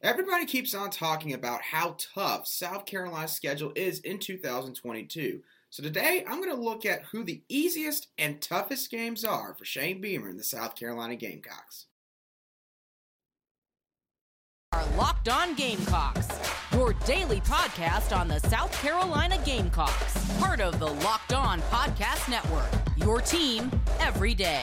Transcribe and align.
Everybody 0.00 0.46
keeps 0.46 0.74
on 0.74 0.90
talking 0.90 1.32
about 1.32 1.60
how 1.60 1.96
tough 1.98 2.46
South 2.46 2.86
Carolina's 2.86 3.32
schedule 3.32 3.72
is 3.74 3.98
in 4.00 4.20
2022. 4.20 5.42
So 5.70 5.82
today 5.82 6.24
I'm 6.26 6.40
going 6.40 6.54
to 6.54 6.62
look 6.62 6.86
at 6.86 7.02
who 7.10 7.24
the 7.24 7.42
easiest 7.48 8.06
and 8.16 8.40
toughest 8.40 8.92
games 8.92 9.24
are 9.24 9.54
for 9.58 9.64
Shane 9.64 10.00
Beamer 10.00 10.28
and 10.28 10.38
the 10.38 10.44
South 10.44 10.76
Carolina 10.76 11.16
Gamecocks. 11.16 11.86
Our 14.70 14.86
Locked 14.96 15.28
On 15.28 15.56
Gamecocks, 15.56 16.28
your 16.72 16.92
daily 17.04 17.40
podcast 17.40 18.16
on 18.16 18.28
the 18.28 18.38
South 18.38 18.72
Carolina 18.80 19.36
Gamecocks, 19.44 20.38
part 20.38 20.60
of 20.60 20.78
the 20.78 20.86
Locked 20.86 21.32
On 21.32 21.60
Podcast 21.62 22.30
Network. 22.30 22.70
Your 22.96 23.20
team 23.20 23.68
every 23.98 24.34
day. 24.34 24.62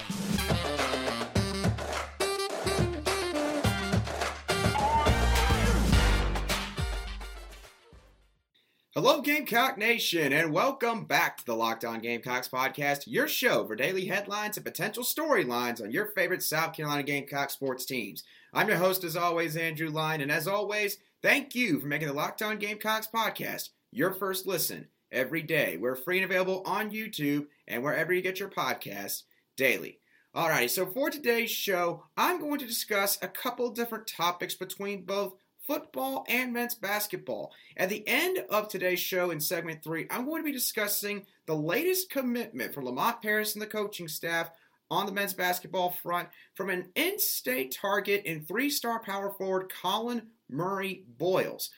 Hello, 8.98 9.20
Gamecock 9.20 9.78
Nation, 9.78 10.32
and 10.32 10.54
welcome 10.54 11.04
back 11.04 11.36
to 11.36 11.46
the 11.46 11.54
Locked 11.54 11.84
On 11.84 12.00
Gamecocks 12.00 12.48
podcast, 12.48 13.04
your 13.08 13.28
show 13.28 13.68
for 13.68 13.76
daily 13.76 14.06
headlines 14.06 14.56
and 14.56 14.66
potential 14.66 15.04
storylines 15.04 15.84
on 15.84 15.92
your 15.92 16.06
favorite 16.06 16.42
South 16.42 16.72
Carolina 16.72 17.04
Gamecock 17.04 17.50
sports 17.50 17.84
teams. 17.84 18.24
I'm 18.54 18.70
your 18.70 18.78
host, 18.78 19.04
as 19.04 19.18
always, 19.18 19.58
Andrew 19.58 19.90
Line, 19.90 20.22
and 20.22 20.32
as 20.32 20.48
always, 20.48 20.98
thank 21.22 21.54
you 21.54 21.82
for 21.82 21.88
making 21.88 22.08
the 22.08 22.14
Locked 22.14 22.42
On 22.42 22.58
Gamecocks 22.58 23.10
podcast 23.14 23.72
your 23.92 24.14
first 24.14 24.48
listen 24.48 24.88
every 25.12 25.42
day. 25.42 25.76
We're 25.76 25.98
free 25.98 26.22
and 26.22 26.32
available 26.32 26.64
on 26.66 26.90
YouTube 26.90 27.48
and 27.68 27.84
wherever 27.84 28.14
you 28.14 28.22
get 28.22 28.40
your 28.40 28.48
podcasts 28.48 29.24
daily. 29.58 30.00
Alrighty, 30.34 30.70
so 30.70 30.86
for 30.86 31.10
today's 31.10 31.52
show, 31.52 32.06
I'm 32.16 32.40
going 32.40 32.60
to 32.60 32.66
discuss 32.66 33.20
a 33.22 33.28
couple 33.28 33.72
different 33.72 34.08
topics 34.08 34.56
between 34.56 35.04
both 35.04 35.34
football, 35.68 36.26
and 36.28 36.54
men's 36.54 36.76
basketball. 36.76 37.52
At 37.78 37.90
the 37.90 38.08
end 38.08 38.40
of 38.50 38.70
today's 38.70 39.00
show 39.00 39.32
in 39.32 39.40
segment 39.40 39.84
three, 39.84 40.08
I'm 40.10 40.26
going 40.26 40.42
to 40.42 40.46
be 40.46 40.52
discussing 40.52 41.26
the 41.46 41.56
latest 41.56 42.10
commitment 42.10 42.74
for 42.74 42.84
Lamont 42.84 43.22
Paris 43.22 43.54
and 43.54 43.62
the 43.62 43.68
coaching 43.68 44.08
staff 44.08 44.52
on 44.92 45.06
the 45.06 45.12
men's 45.12 45.34
basketball 45.34 45.90
front 45.90 46.30
from 46.54 46.70
an 46.70 46.90
in 46.96 47.18
state 47.20 47.76
target 47.80 48.24
in 48.26 48.42
three 48.42 48.70
star 48.70 49.00
power 49.00 49.32
forward 49.32 49.72
Collin 49.82 50.24
Murray 50.50 51.04
Boyles. 51.18 51.72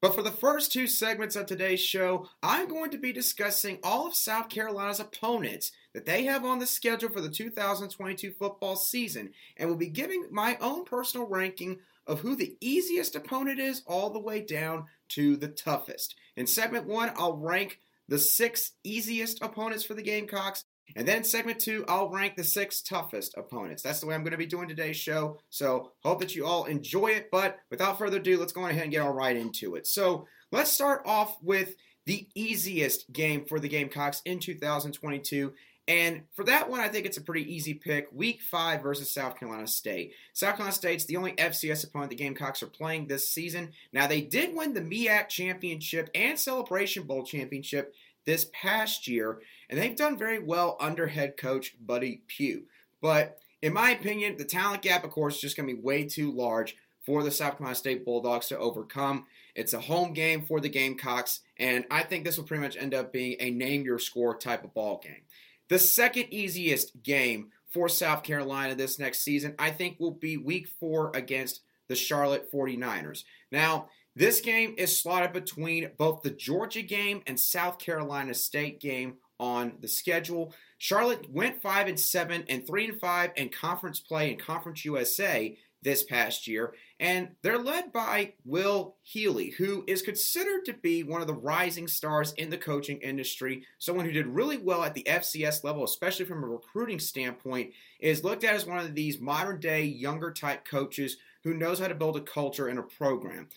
But 0.00 0.14
for 0.14 0.20
the 0.20 0.30
first 0.30 0.70
two 0.70 0.86
segments 0.86 1.34
of 1.34 1.46
today's 1.46 1.80
show, 1.80 2.28
I'm 2.42 2.68
going 2.68 2.90
to 2.90 2.98
be 2.98 3.10
discussing 3.10 3.78
all 3.82 4.06
of 4.06 4.14
South 4.14 4.50
Carolina's 4.50 5.00
opponents 5.00 5.72
that 5.94 6.04
they 6.04 6.24
have 6.24 6.44
on 6.44 6.58
the 6.58 6.66
schedule 6.66 7.08
for 7.08 7.22
the 7.22 7.30
2022 7.30 8.32
football 8.32 8.76
season 8.76 9.30
and 9.56 9.66
will 9.66 9.76
be 9.76 9.88
giving 9.88 10.26
my 10.30 10.58
own 10.60 10.84
personal 10.84 11.26
ranking 11.26 11.78
of 12.06 12.20
who 12.20 12.36
the 12.36 12.56
easiest 12.60 13.16
opponent 13.16 13.58
is 13.58 13.82
all 13.86 14.10
the 14.10 14.20
way 14.20 14.40
down 14.40 14.84
to 15.10 15.36
the 15.36 15.48
toughest. 15.48 16.14
In 16.36 16.46
segment 16.46 16.86
one, 16.86 17.12
I'll 17.16 17.36
rank 17.36 17.80
the 18.08 18.18
six 18.18 18.72
easiest 18.82 19.42
opponents 19.42 19.84
for 19.84 19.94
the 19.94 20.02
Gamecocks. 20.02 20.64
And 20.96 21.08
then 21.08 21.24
segment 21.24 21.60
two, 21.60 21.84
I'll 21.88 22.10
rank 22.10 22.36
the 22.36 22.44
six 22.44 22.82
toughest 22.82 23.34
opponents. 23.38 23.82
That's 23.82 24.00
the 24.00 24.06
way 24.06 24.14
I'm 24.14 24.22
going 24.22 24.32
to 24.32 24.38
be 24.38 24.46
doing 24.46 24.68
today's 24.68 24.98
show. 24.98 25.38
So 25.48 25.92
hope 26.02 26.20
that 26.20 26.34
you 26.34 26.44
all 26.44 26.64
enjoy 26.64 27.08
it. 27.08 27.30
But 27.32 27.56
without 27.70 27.98
further 27.98 28.18
ado, 28.18 28.38
let's 28.38 28.52
go 28.52 28.66
ahead 28.66 28.82
and 28.82 28.92
get 28.92 29.00
all 29.00 29.14
right 29.14 29.36
into 29.36 29.76
it. 29.76 29.86
So 29.86 30.26
let's 30.52 30.70
start 30.70 31.02
off 31.06 31.38
with 31.42 31.74
the 32.06 32.28
easiest 32.34 33.10
game 33.12 33.46
for 33.46 33.58
the 33.58 33.68
Gamecocks 33.68 34.20
in 34.26 34.40
2022. 34.40 35.54
And 35.86 36.22
for 36.32 36.44
that 36.44 36.70
one, 36.70 36.80
I 36.80 36.88
think 36.88 37.04
it's 37.04 37.18
a 37.18 37.22
pretty 37.22 37.52
easy 37.54 37.74
pick. 37.74 38.08
Week 38.10 38.40
five 38.40 38.82
versus 38.82 39.10
South 39.10 39.38
Carolina 39.38 39.66
State. 39.66 40.14
South 40.32 40.56
Carolina 40.56 40.74
State's 40.74 41.04
the 41.04 41.18
only 41.18 41.32
FCS 41.32 41.84
opponent 41.84 42.10
the 42.10 42.16
Gamecocks 42.16 42.62
are 42.62 42.68
playing 42.68 43.06
this 43.06 43.28
season. 43.28 43.72
Now, 43.92 44.06
they 44.06 44.22
did 44.22 44.56
win 44.56 44.72
the 44.72 44.80
MEAC 44.80 45.28
Championship 45.28 46.08
and 46.14 46.38
Celebration 46.38 47.02
Bowl 47.02 47.22
Championship 47.24 47.94
this 48.24 48.48
past 48.54 49.06
year, 49.06 49.40
and 49.68 49.78
they've 49.78 49.96
done 49.96 50.16
very 50.16 50.38
well 50.38 50.78
under 50.80 51.06
head 51.06 51.36
coach 51.36 51.76
Buddy 51.78 52.22
Pough. 52.28 52.62
But 53.02 53.38
in 53.60 53.74
my 53.74 53.90
opinion, 53.90 54.38
the 54.38 54.44
talent 54.44 54.82
gap, 54.82 55.04
of 55.04 55.10
course, 55.10 55.34
is 55.36 55.40
just 55.42 55.56
going 55.56 55.68
to 55.68 55.74
be 55.74 55.80
way 55.80 56.04
too 56.04 56.32
large 56.32 56.76
for 57.04 57.22
the 57.22 57.30
South 57.30 57.58
Carolina 57.58 57.74
State 57.74 58.04
Bulldogs 58.04 58.48
to 58.48 58.58
overcome. 58.58 59.26
It's 59.54 59.74
a 59.74 59.80
home 59.80 60.14
game 60.14 60.42
for 60.42 60.60
the 60.60 60.68
Gamecocks, 60.68 61.40
and 61.58 61.84
I 61.90 62.02
think 62.02 62.24
this 62.24 62.36
will 62.36 62.44
pretty 62.44 62.62
much 62.62 62.76
end 62.76 62.94
up 62.94 63.12
being 63.12 63.36
a 63.38 63.50
name 63.50 63.84
your 63.84 63.98
score 63.98 64.36
type 64.36 64.64
of 64.64 64.74
ball 64.74 65.00
game. 65.02 65.22
The 65.68 65.78
second 65.78 66.26
easiest 66.30 67.02
game 67.02 67.50
for 67.70 67.88
South 67.88 68.22
Carolina 68.22 68.74
this 68.74 68.98
next 68.98 69.22
season, 69.22 69.54
I 69.58 69.70
think, 69.70 69.98
will 69.98 70.12
be 70.12 70.36
week 70.36 70.68
four 70.68 71.10
against 71.14 71.62
the 71.88 71.96
Charlotte 71.96 72.50
49ers. 72.52 73.24
Now, 73.50 73.88
this 74.16 74.40
game 74.40 74.74
is 74.78 74.96
slotted 74.96 75.32
between 75.32 75.90
both 75.98 76.22
the 76.22 76.30
Georgia 76.30 76.82
game 76.82 77.22
and 77.26 77.38
South 77.38 77.78
Carolina 77.78 78.32
State 78.32 78.80
game 78.80 79.14
on 79.40 79.72
the 79.80 79.88
schedule. 79.88 80.54
Charlotte 80.78 81.28
went 81.30 81.60
5 81.60 81.88
and 81.88 81.98
7 81.98 82.44
and 82.48 82.66
3 82.66 82.88
and 82.90 83.00
5 83.00 83.30
in 83.36 83.48
conference 83.48 84.00
play 84.00 84.30
in 84.30 84.38
Conference 84.38 84.84
USA 84.84 85.56
this 85.84 86.02
past 86.02 86.48
year. 86.48 86.74
And 86.98 87.28
they're 87.42 87.58
led 87.58 87.92
by 87.92 88.32
Will 88.44 88.96
Healy, 89.02 89.50
who 89.50 89.84
is 89.86 90.02
considered 90.02 90.64
to 90.64 90.72
be 90.72 91.02
one 91.02 91.20
of 91.20 91.26
the 91.26 91.34
rising 91.34 91.86
stars 91.86 92.32
in 92.32 92.50
the 92.50 92.58
coaching 92.58 92.98
industry. 92.98 93.64
Someone 93.78 94.06
who 94.06 94.12
did 94.12 94.26
really 94.26 94.58
well 94.58 94.82
at 94.82 94.94
the 94.94 95.04
FCS 95.04 95.62
level, 95.62 95.84
especially 95.84 96.24
from 96.24 96.42
a 96.42 96.48
recruiting 96.48 96.98
standpoint, 96.98 97.72
is 98.00 98.24
looked 98.24 98.44
at 98.44 98.54
as 98.54 98.66
one 98.66 98.78
of 98.78 98.94
these 98.94 99.20
modern 99.20 99.60
day, 99.60 99.84
younger 99.84 100.32
type 100.32 100.64
coaches 100.64 101.18
who 101.44 101.54
knows 101.54 101.78
how 101.78 101.86
to 101.86 101.94
build 101.94 102.16
a 102.16 102.20
culture 102.22 102.68
and 102.68 102.78
a 102.78 102.82
program. 102.82 103.48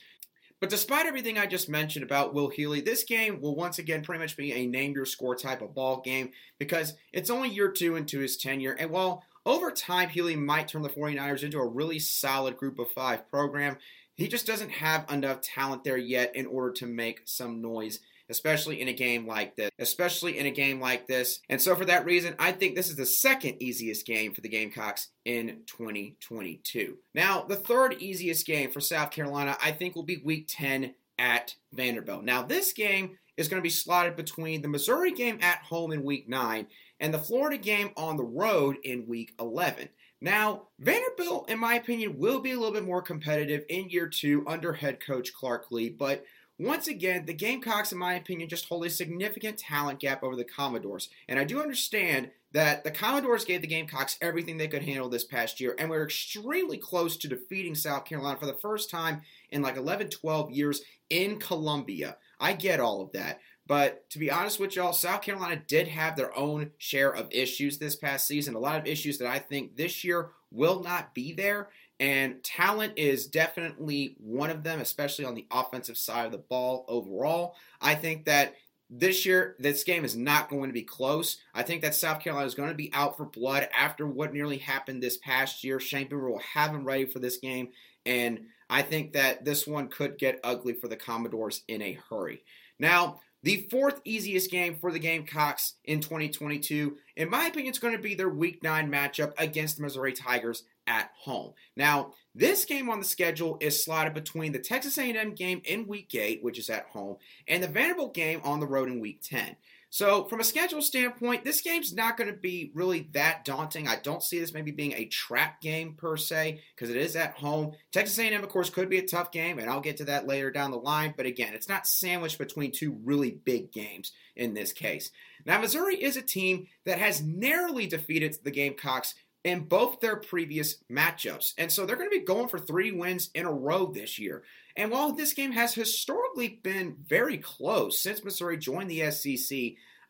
But 0.60 0.72
despite 0.72 1.06
everything 1.06 1.38
I 1.38 1.46
just 1.46 1.70
mentioned 1.70 2.04
about 2.04 2.34
Will 2.34 2.50
Healy, 2.50 2.82
this 2.82 3.04
game 3.04 3.40
will 3.40 3.56
once 3.56 3.78
again 3.78 4.02
pretty 4.02 4.24
much 4.24 4.36
be 4.36 4.54
a 4.54 4.66
name 4.66 4.94
your 4.94 5.06
score 5.06 5.36
type 5.36 5.62
of 5.62 5.76
ball 5.76 6.02
game 6.02 6.32
because 6.58 6.96
it's 7.14 7.30
only 7.30 7.50
year 7.50 7.72
two 7.72 7.96
into 7.96 8.20
his 8.20 8.38
tenure. 8.38 8.74
And 8.74 8.90
while 8.90 9.24
over 9.48 9.72
time, 9.72 10.10
Healy 10.10 10.36
might 10.36 10.68
turn 10.68 10.82
the 10.84 10.90
49ers 10.90 11.44
into 11.44 11.60
a 11.60 11.68
really 11.68 12.00
solid 12.00 12.58
group 12.58 12.78
of 12.78 12.92
five 12.92 13.28
program. 13.30 13.78
He 14.16 14.28
just 14.28 14.46
doesn't 14.46 14.72
have 14.72 15.10
enough 15.12 15.42
talent 15.42 15.84
there 15.84 15.98
yet 15.98 16.36
in 16.36 16.46
order 16.46 16.72
to 16.74 16.86
make 16.86 17.22
some 17.26 17.62
noise 17.62 18.00
especially 18.30 18.82
in 18.82 18.88
a 18.88 18.94
game 18.94 19.26
like 19.26 19.56
this. 19.56 19.72
Especially 19.80 20.38
in 20.38 20.46
a 20.46 20.52
game 20.52 20.80
like 20.80 21.08
this. 21.08 21.40
And 21.50 21.62
so, 21.62 21.76
for 21.76 21.86
that 21.86 22.06
reason, 22.06 22.36
I 22.40 22.52
think 22.52 22.76
this 22.76 22.90
is 22.90 22.96
the 22.96 23.06
second 23.06 23.62
easiest 23.62 24.06
game 24.06 24.34
for 24.34 24.42
the 24.42 24.50
Gamecocks 24.50 25.10
in 25.26 25.62
2022. 25.68 26.98
Now, 27.14 27.44
the 27.44 27.56
third 27.56 27.96
easiest 28.00 28.46
game 28.46 28.72
for 28.72 28.82
South 28.82 29.12
Carolina, 29.12 29.58
I 29.64 29.72
think, 29.72 29.96
will 29.96 30.04
be 30.04 30.22
week 30.24 30.48
10 30.50 30.94
at 31.20 31.56
Vanderbilt. 31.74 32.24
Now, 32.24 32.42
this 32.42 32.74
game 32.74 33.18
is 33.38 33.48
going 33.48 33.60
to 33.60 33.64
be 33.66 33.70
slotted 33.70 34.16
between 34.16 34.62
the 34.62 34.68
Missouri 34.68 35.14
game 35.14 35.40
at 35.42 35.60
home 35.60 35.92
in 35.92 36.04
week 36.04 36.28
9 36.28 36.68
and 37.00 37.14
the 37.14 37.20
Florida 37.20 37.58
game 37.58 37.92
on 37.96 38.18
the 38.18 38.24
road 38.24 38.78
in 38.84 39.08
week 39.08 39.34
11. 39.40 39.90
Now, 40.20 40.64
Vanderbilt, 40.80 41.50
in 41.50 41.60
my 41.60 41.76
opinion, 41.76 42.18
will 42.18 42.40
be 42.40 42.52
a 42.52 42.58
little 42.58 42.74
bit 42.74 42.86
more 42.86 43.04
competitive 43.04 43.64
in 43.70 43.90
year 43.90 44.08
two 44.08 44.44
under 44.48 44.74
head 44.74 45.00
coach 45.00 45.32
Clark 45.34 45.72
Lea, 45.72 45.90
but 45.90 46.26
once 46.60 46.88
again, 46.88 47.26
the 47.28 47.34
Gamecocks, 47.34 47.92
in 47.92 48.00
my 48.00 48.16
opinion, 48.16 48.50
just 48.50 48.68
hold 48.68 48.84
a 48.84 48.90
significant 48.90 49.60
talent 49.60 50.00
gap 50.00 50.24
over 50.24 50.36
the 50.36 50.44
Commodores. 50.44 51.10
And 51.28 51.38
I 51.38 51.44
do 51.44 51.62
understand 51.62 52.32
that 52.52 52.84
the 52.84 52.90
Commodores 52.90 53.46
gave 53.46 53.62
the 53.62 53.68
Gamecocks 53.68 54.18
everything 54.22 54.58
they 54.58 54.68
could 54.68 54.82
handle 54.82 55.08
this 55.08 55.24
past 55.24 55.60
year, 55.62 55.76
and 55.78 55.88
we're 55.88 56.04
extremely 56.04 56.78
close 56.78 57.16
to 57.18 57.28
defeating 57.28 57.76
South 57.76 58.06
Carolina 58.06 58.40
for 58.40 58.48
the 58.48 58.54
first 58.54 58.90
time 58.90 59.22
in 59.52 59.62
like 59.62 59.78
11, 59.78 60.10
12 60.10 60.50
years 60.50 60.82
in 61.12 61.38
Columbia. 61.38 62.18
I 62.40 62.54
get 62.54 62.80
all 62.80 63.02
of 63.02 63.12
that. 63.14 63.40
But 63.68 64.10
to 64.12 64.20
be 64.20 64.32
honest 64.32 64.60
with 64.60 64.76
y'all, 64.76 64.94
South 64.94 65.22
Carolina 65.22 65.62
did 65.68 65.90
have 65.90 66.16
their 66.16 66.36
own 66.38 66.72
share 66.78 67.12
of 67.14 67.28
issues 67.32 67.78
this 67.78 67.96
past 67.96 68.26
season. 68.26 68.56
A 68.56 68.60
lot 68.60 68.80
of 68.80 68.88
issues 68.88 69.18
that 69.18 69.28
I 69.28 69.40
think 69.40 69.76
this 69.76 70.04
year 70.04 70.30
will 70.52 70.82
not 70.82 71.14
be 71.14 71.34
there. 71.34 71.70
And 72.00 72.44
talent 72.44 72.94
is 72.96 73.28
definitely 73.28 74.16
one 74.20 74.50
of 74.50 74.64
them, 74.64 74.80
especially 74.80 75.26
on 75.26 75.36
the 75.36 75.48
offensive 75.52 75.98
side 75.98 76.26
of 76.26 76.32
the 76.32 76.38
ball 76.38 76.86
overall. 76.88 77.56
I 77.82 77.96
think 77.96 78.26
that 78.26 78.54
this 78.90 79.26
year, 79.26 79.56
this 79.60 79.84
game 79.84 80.06
is 80.06 80.16
not 80.16 80.50
going 80.50 80.70
to 80.70 80.74
be 80.74 80.84
close. 80.84 81.38
I 81.54 81.64
think 81.64 81.82
that 81.82 81.96
South 81.96 82.22
Carolina 82.22 82.48
is 82.48 82.56
going 82.56 82.70
to 82.70 82.76
be 82.76 82.92
out 82.94 83.18
for 83.18 83.26
blood 83.26 83.68
after 83.78 84.08
what 84.08 84.34
nearly 84.34 84.60
happened 84.60 85.04
this 85.04 85.18
past 85.18 85.64
year. 85.64 85.80
Beamer 85.80 86.30
will 86.30 86.42
have 86.54 86.72
them 86.72 86.86
ready 86.86 87.06
for 87.06 87.20
this 87.20 87.38
game. 87.38 87.70
And 88.06 88.46
I 88.70 88.82
think 88.82 89.14
that 89.14 89.46
this 89.46 89.66
one 89.66 89.88
could 89.88 90.18
get 90.18 90.40
ugly 90.44 90.74
for 90.74 90.88
the 90.88 90.96
Commodores 90.96 91.62
in 91.68 91.82
a 91.82 92.00
hurry. 92.10 92.44
Now, 92.80 93.22
the 93.44 93.68
fourth 93.70 94.02
easiest 94.04 94.52
game 94.52 94.76
for 94.76 94.92
the 94.92 95.00
Gamecocks 95.00 95.76
in 95.86 96.02
2022, 96.02 96.98
in 97.16 97.30
my 97.30 97.46
opinion, 97.46 97.72
is 97.72 97.80
going 97.80 97.96
to 97.96 98.02
be 98.02 98.16
their 98.16 98.30
Week 98.30 98.64
9 98.64 98.92
matchup 98.92 99.34
against 99.38 99.78
the 99.78 99.84
Missouri 99.84 100.12
Tigers 100.12 100.64
at 100.88 101.12
home. 101.18 101.54
Now, 101.76 102.14
this 102.34 102.66
game 102.66 102.90
on 102.90 103.00
the 103.00 103.06
schedule 103.06 103.58
is 103.62 103.84
slotted 103.84 104.14
between 104.14 104.52
the 104.52 104.60
Texas 104.60 104.98
A&M 104.98 105.34
game 105.34 105.62
in 105.66 105.88
Week 105.88 106.14
8, 106.14 106.44
which 106.44 106.58
is 106.58 106.70
at 106.70 106.88
home, 106.88 107.18
and 107.48 107.62
the 107.62 107.68
Vanderbilt 107.68 108.14
game 108.14 108.42
on 108.44 108.60
the 108.60 108.68
road 108.68 108.90
in 108.90 109.00
Week 109.00 109.22
10. 109.24 109.56
So, 109.90 110.26
from 110.26 110.42
a 110.42 110.44
schedule 110.44 110.82
standpoint, 110.82 111.46
this 111.46 111.62
game's 111.62 111.94
not 111.94 112.18
going 112.18 112.30
to 112.30 112.38
be 112.38 112.72
really 112.74 113.08
that 113.14 113.46
daunting. 113.46 113.88
I 113.88 113.96
don't 113.96 114.22
see 114.22 114.38
this 114.38 114.54
maybe 114.54 114.72
being 114.72 114.94
a 114.94 115.06
trap 115.06 115.62
game 115.62 115.94
per 115.94 116.18
se 116.18 116.62
because 116.76 116.90
it 116.90 116.98
is 116.98 117.16
at 117.16 117.34
home. 117.34 117.72
Texas 117.94 118.20
A&M, 118.20 118.44
of 118.44 118.50
course, 118.50 118.70
could 118.70 118.90
be 118.90 118.98
a 118.98 119.08
tough 119.08 119.32
game, 119.32 119.60
and 119.60 119.70
I'll 119.70 119.80
get 119.80 119.98
to 119.98 120.06
that 120.06 120.28
later 120.28 120.52
down 120.52 120.72
the 120.72 120.78
line. 120.78 121.14
But 121.16 121.26
again, 121.26 121.54
it's 121.54 121.70
not 121.70 121.88
sandwiched 121.88 122.38
between 122.38 122.72
two 122.72 123.00
really 123.06 123.32
big 123.32 123.72
games 123.72 124.12
in 124.36 124.54
this 124.54 124.74
case. 124.74 125.10
Now, 125.46 125.62
Missouri 125.62 125.96
is 125.96 126.18
a 126.18 126.22
team 126.22 126.68
that 126.86 127.00
has 127.00 127.24
narrowly 127.24 127.88
defeated 127.88 128.38
the 128.44 128.52
Gamecocks 128.52 129.16
in 129.48 129.62
both 129.62 130.02
their 130.02 130.18
previous 130.18 130.76
matchups. 130.92 131.54
And 131.58 131.72
so 131.72 131.86
they're 131.86 131.96
going 131.96 132.10
to 132.10 132.20
be 132.20 132.26
going 132.26 132.50
for 132.50 132.60
three 132.60 132.92
wins 132.92 133.30
in 133.34 133.46
a 133.46 133.52
row 133.52 133.86
this 133.86 134.20
year. 134.20 134.44
And 134.76 134.92
while 134.92 135.14
this 135.14 135.34
game 135.34 135.54
has 135.54 135.74
historically 135.74 136.60
been 136.62 136.98
very 137.08 137.38
close 137.38 138.00
since 138.00 138.24
Missouri 138.24 138.58
joined 138.58 138.92
the 138.92 139.10
SEC, 139.10 139.58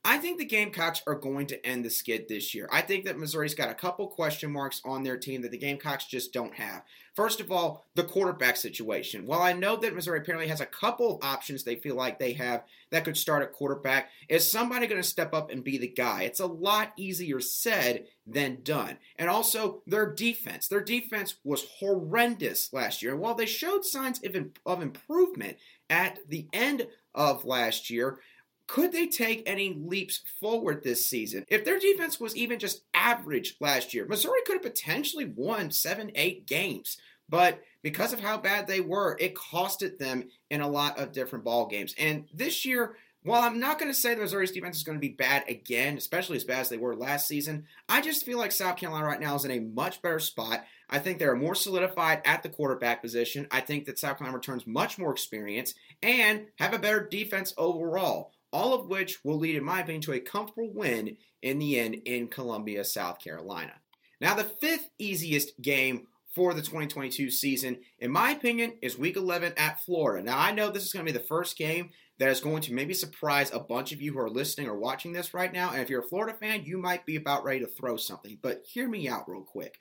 I 0.06 0.20
think 0.20 0.38
the 0.38 0.46
Gamecocks 0.46 1.02
are 1.06 1.16
going 1.16 1.48
to 1.48 1.66
end 1.66 1.84
the 1.84 1.90
skid 1.90 2.28
this 2.30 2.56
year. 2.56 2.70
I 2.72 2.82
think 2.82 3.06
that 3.06 3.20
Missouri's 3.20 3.56
got 3.56 3.70
a 3.70 3.74
couple 3.74 4.08
question 4.08 4.52
marks 4.52 4.82
on 4.86 5.04
their 5.04 5.18
team 5.18 5.42
that 5.42 5.52
the 5.52 5.58
Gamecocks 5.58 6.06
just 6.06 6.32
don't 6.32 6.54
have. 6.54 6.84
First 7.14 7.42
of 7.42 7.52
all, 7.52 7.88
the 7.96 8.04
quarterback 8.04 8.58
situation. 8.58 9.26
While 9.26 9.42
I 9.42 9.52
know 9.52 9.76
that 9.76 9.94
Missouri 9.94 10.20
apparently 10.20 10.48
has 10.48 10.62
a 10.62 10.66
couple 10.66 11.16
of 11.16 11.24
options 11.24 11.64
they 11.64 11.76
feel 11.76 11.96
like 11.96 12.20
they 12.20 12.34
have 12.34 12.64
that 12.92 13.04
could 13.04 13.18
start 13.18 13.44
at 13.44 13.54
quarterback, 13.54 14.10
is 14.30 14.50
somebody 14.50 14.88
going 14.88 15.02
to 15.02 15.08
step 15.08 15.34
up 15.34 15.52
and 15.52 15.64
be 15.64 15.78
the 15.78 15.88
guy? 15.88 16.24
It's 16.24 16.40
a 16.40 16.46
lot 16.46 16.94
easier 16.96 17.42
said 17.42 18.06
than 18.26 18.60
done. 18.64 19.00
And 19.18 19.30
also, 19.30 19.82
their 19.88 20.14
defense. 20.14 20.68
Their 20.68 20.84
defense 20.84 21.36
was 21.44 21.66
horrendous 21.80 22.72
last 22.72 23.02
year. 23.02 23.14
And 23.14 23.22
while 23.22 23.36
they 23.36 23.46
showed 23.46 23.84
signs 23.84 24.22
of, 24.24 24.36
of 24.66 24.82
improvement 24.82 25.58
at 25.90 26.20
the 26.30 26.48
end 26.54 26.88
of 27.16 27.46
last 27.46 27.90
year, 27.90 28.20
could 28.68 28.92
they 28.92 29.08
take 29.08 29.44
any 29.46 29.74
leaps 29.74 30.22
forward 30.40 30.84
this 30.84 31.08
season? 31.08 31.46
If 31.48 31.64
their 31.64 31.80
defense 31.80 32.20
was 32.20 32.36
even 32.36 32.60
just 32.60 32.84
average 32.94 33.56
last 33.60 33.94
year, 33.94 34.06
Missouri 34.06 34.42
could 34.46 34.56
have 34.56 34.64
potentially 34.64 35.26
won 35.26 35.72
seven, 35.72 36.12
eight 36.16 36.46
games. 36.46 36.98
But 37.30 37.62
because 37.82 38.14
of 38.14 38.20
how 38.20 38.38
bad 38.38 38.68
they 38.68 38.82
were, 38.82 39.18
it 39.20 39.36
costed 39.36 39.98
them 39.98 40.26
in 40.50 40.62
a 40.62 40.68
lot 40.68 41.00
of 41.00 41.12
different 41.12 41.46
ball 41.46 41.66
games. 41.68 41.94
And 41.98 42.26
this 42.34 42.66
year, 42.66 42.96
while 43.24 43.42
I'm 43.42 43.60
not 43.60 43.80
going 43.80 43.92
to 43.92 43.98
say 43.98 44.16
the 44.16 44.22
Missouri's 44.22 44.52
defense 44.52 44.78
is 44.78 44.84
going 44.84 44.98
to 44.98 45.06
be 45.06 45.14
bad 45.14 45.44
again, 45.50 45.98
especially 45.98 46.38
as 46.38 46.46
bad 46.46 46.62
as 46.62 46.70
they 46.70 46.78
were 46.78 46.96
last 46.96 47.28
season, 47.28 47.66
I 47.90 48.00
just 48.00 48.26
feel 48.26 48.38
like 48.38 48.54
South 48.54 48.78
Carolina 48.78 49.06
right 49.06 49.20
now 49.20 49.36
is 49.36 49.44
in 49.44 49.52
a 49.52 49.60
much 49.60 50.02
better 50.02 50.20
spot. 50.20 50.64
I 50.90 51.00
think 51.00 51.20
they're 51.20 51.36
more 51.36 51.56
solidified 51.56 52.22
at 52.24 52.44
the 52.44 52.50
quarterback 52.50 53.02
position. 53.02 53.48
I 53.52 53.60
think 53.60 53.86
that 53.86 54.00
South 54.00 54.18
Carolina 54.18 54.38
returns 54.38 54.66
much 54.66 54.98
more 54.98 55.12
experience 55.12 55.74
and 56.02 56.46
have 56.56 56.74
a 56.74 56.80
better 56.80 57.06
defense 57.06 57.54
overall 57.58 58.32
all 58.52 58.74
of 58.74 58.88
which 58.88 59.24
will 59.24 59.38
lead, 59.38 59.56
in 59.56 59.64
my 59.64 59.82
opinion, 59.82 60.02
to 60.02 60.14
a 60.14 60.20
comfortable 60.20 60.72
win 60.74 61.18
in 61.42 61.60
the 61.60 61.80
end 61.80 61.96
in 62.06 62.28
Columbia, 62.28 62.84
South 62.84 63.20
Carolina. 63.20 63.74
Now, 64.20 64.36
the 64.36 64.44
fifth 64.44 64.90
easiest 64.98 65.62
game 65.62 66.08
for 66.34 66.54
the 66.54 66.62
2022 66.62 67.30
season, 67.32 67.80
in 68.00 68.12
my 68.12 68.32
opinion, 68.32 68.74
is 68.82 68.98
week 68.98 69.16
11 69.16 69.54
at 69.58 69.82
Florida. 69.82 70.24
Now, 70.24 70.38
I 70.38 70.52
know 70.52 70.70
this 70.70 70.86
is 70.86 70.94
going 70.94 71.06
to 71.06 71.12
be 71.12 71.18
the 71.18 71.24
first 71.24 71.58
game 71.58 71.90
that 72.20 72.30
is 72.30 72.40
going 72.40 72.62
to 72.64 72.74
maybe 72.74 72.94
surprise 72.94 73.52
a 73.52 73.60
bunch 73.60 73.92
of 73.92 74.02
you 74.02 74.14
who 74.14 74.20
are 74.20 74.30
listening 74.30 74.68
or 74.68 74.78
watching 74.78 75.14
this 75.14 75.34
right 75.34 75.54
now. 75.54 75.72
And 75.72 75.82
if 75.82 75.90
you're 75.90 76.02
a 76.02 76.08
Florida 76.08 76.38
fan, 76.38 76.64
you 76.66 76.78
might 76.78 77.06
be 77.06 77.16
about 77.16 77.44
ready 77.44 77.60
to 77.60 77.68
throw 77.68 77.98
something. 77.98 78.40
But 78.42 78.64
hear 78.66 78.88
me 78.88 79.08
out 79.08 79.30
real 79.30 79.42
quick. 79.42 79.80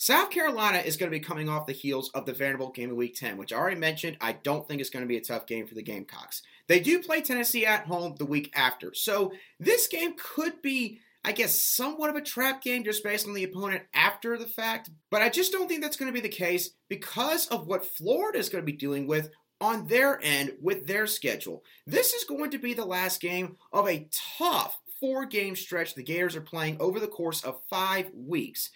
South 0.00 0.30
Carolina 0.30 0.78
is 0.78 0.96
going 0.96 1.10
to 1.10 1.18
be 1.18 1.22
coming 1.22 1.48
off 1.48 1.66
the 1.66 1.72
heels 1.72 2.08
of 2.14 2.24
the 2.24 2.32
Vanderbilt 2.32 2.76
game 2.76 2.90
in 2.90 2.94
Week 2.94 3.16
10, 3.16 3.36
which 3.36 3.52
I 3.52 3.56
already 3.56 3.80
mentioned. 3.80 4.16
I 4.20 4.30
don't 4.30 4.66
think 4.66 4.80
it's 4.80 4.90
going 4.90 5.04
to 5.04 5.08
be 5.08 5.16
a 5.16 5.20
tough 5.20 5.44
game 5.44 5.66
for 5.66 5.74
the 5.74 5.82
Gamecocks. 5.82 6.42
They 6.68 6.78
do 6.78 7.02
play 7.02 7.20
Tennessee 7.20 7.66
at 7.66 7.86
home 7.86 8.14
the 8.16 8.24
week 8.24 8.52
after, 8.54 8.94
so 8.94 9.32
this 9.58 9.88
game 9.88 10.14
could 10.16 10.62
be, 10.62 11.00
I 11.24 11.32
guess, 11.32 11.60
somewhat 11.60 12.10
of 12.10 12.16
a 12.16 12.22
trap 12.22 12.62
game 12.62 12.84
just 12.84 13.02
based 13.02 13.26
on 13.26 13.34
the 13.34 13.42
opponent 13.42 13.82
after 13.92 14.38
the 14.38 14.46
fact. 14.46 14.88
But 15.10 15.22
I 15.22 15.30
just 15.30 15.50
don't 15.50 15.66
think 15.66 15.82
that's 15.82 15.96
going 15.96 16.12
to 16.12 16.14
be 16.14 16.20
the 16.20 16.28
case 16.28 16.70
because 16.88 17.48
of 17.48 17.66
what 17.66 17.84
Florida 17.84 18.38
is 18.38 18.48
going 18.48 18.62
to 18.62 18.72
be 18.72 18.78
dealing 18.78 19.08
with 19.08 19.30
on 19.60 19.88
their 19.88 20.20
end 20.22 20.52
with 20.62 20.86
their 20.86 21.08
schedule. 21.08 21.64
This 21.88 22.12
is 22.12 22.22
going 22.22 22.52
to 22.52 22.58
be 22.58 22.72
the 22.72 22.84
last 22.84 23.20
game 23.20 23.56
of 23.72 23.88
a 23.88 24.08
tough 24.38 24.78
four 25.00 25.26
game 25.26 25.56
stretch 25.56 25.94
the 25.94 26.04
Gators 26.04 26.36
are 26.36 26.40
playing 26.40 26.76
over 26.78 27.00
the 27.00 27.08
course 27.08 27.42
of 27.42 27.60
five 27.68 28.10
weeks. 28.14 28.70